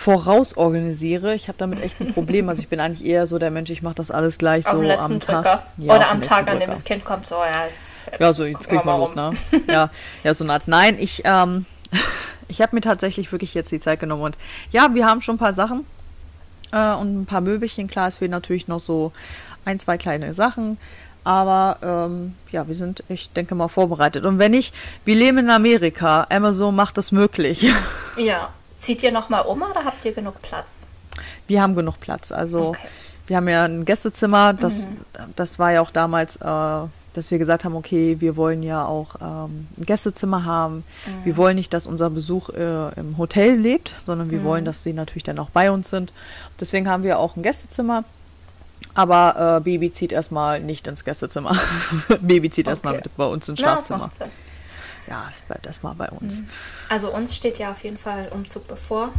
[0.00, 1.34] vorausorganisiere.
[1.34, 2.48] Ich habe damit echt ein Problem.
[2.48, 4.82] Also ich bin eigentlich eher so der Mensch, ich mache das alles gleich Auf so
[4.82, 5.20] am.
[5.20, 5.62] Tag.
[5.76, 8.06] Ja, Oder am Tag, an dem das Kind kommt, so, ja, jetzt.
[8.06, 9.32] jetzt Ja, so, jetzt wir mal los, ne?
[9.68, 9.90] Ja,
[10.24, 10.68] ja, so eine Art.
[10.68, 11.66] Nein, ich, ähm,
[12.48, 14.38] ich habe mir tatsächlich wirklich jetzt die Zeit genommen und
[14.72, 15.84] ja, wir haben schon ein paar Sachen
[16.72, 17.86] äh, und ein paar Möbelchen.
[17.86, 19.12] Klar, es fehlen natürlich noch so
[19.66, 20.78] ein, zwei kleine Sachen.
[21.24, 24.24] Aber ähm, ja, wir sind, ich denke mal, vorbereitet.
[24.24, 24.74] Und wenn nicht,
[25.04, 26.26] wir leben in Amerika.
[26.30, 27.70] Amazon macht es möglich.
[28.16, 28.50] Ja.
[28.80, 30.86] Zieht ihr nochmal um oder habt ihr genug Platz?
[31.46, 32.32] Wir haben genug Platz.
[32.32, 32.88] Also Okay.
[33.26, 34.54] wir haben ja ein Gästezimmer.
[34.54, 34.86] Das,
[35.36, 36.40] das war ja auch damals, äh,
[37.12, 40.84] dass wir gesagt haben, okay, wir wollen ja auch ähm, ein Gästezimmer haben.
[41.24, 44.92] Wir wollen nicht, dass unser Besuch äh, im Hotel lebt, sondern wir wollen, dass sie
[44.92, 46.12] natürlich dann auch bei uns sind.
[46.58, 48.04] Deswegen haben wir auch ein Gästezimmer.
[48.94, 51.56] Aber äh, Baby zieht erstmal nicht ins Gästezimmer.
[52.20, 53.02] Baby zieht erstmal Okay.
[53.04, 54.10] mit bei uns ins Na, Schlafzimmer.
[54.16, 54.28] Sinn.
[55.08, 56.42] Ja, das bleibt erstmal bei uns.
[56.88, 59.10] Also uns steht ja auf jeden Fall Umzug bevor.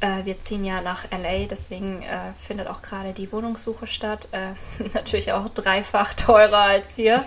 [0.00, 4.28] Äh, wir ziehen ja nach LA, deswegen äh, findet auch gerade die Wohnungssuche statt.
[4.32, 7.24] Äh, natürlich auch dreifach teurer als hier.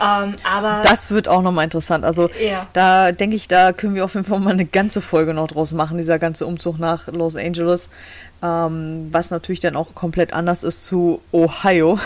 [0.00, 2.04] Ähm, aber Das wird auch nochmal interessant.
[2.04, 2.66] Also Ja.
[2.72, 5.72] da denke ich, da können wir auf jeden Fall mal eine ganze Folge noch draus
[5.72, 7.88] machen, dieser ganze Umzug nach Los Angeles.
[8.42, 11.98] Ähm, was natürlich dann auch komplett anders ist zu Ohio.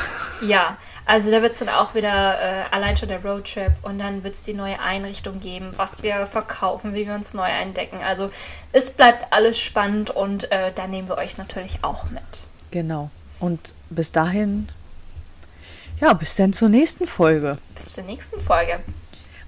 [0.43, 0.77] ja,
[1.11, 4.35] also da wird es dann auch wieder äh, allein schon der Roadtrip und dann wird
[4.35, 7.99] es die neue Einrichtung geben, was wir verkaufen, wie wir uns neu eindecken.
[8.01, 8.31] Also
[8.73, 12.23] es bleibt alles spannend und äh, da nehmen wir euch natürlich auch mit.
[12.71, 13.11] Genau.
[13.41, 14.69] Und bis dahin,
[16.01, 17.59] ja, bis dann zur nächsten Folge.
[17.75, 18.79] Bis zur nächsten Folge.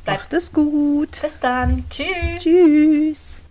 [0.05, 1.23] Bleibt Macht es gut.
[1.23, 1.85] bis dann.
[1.89, 2.43] Tschüss.
[2.43, 3.43] Tschüss.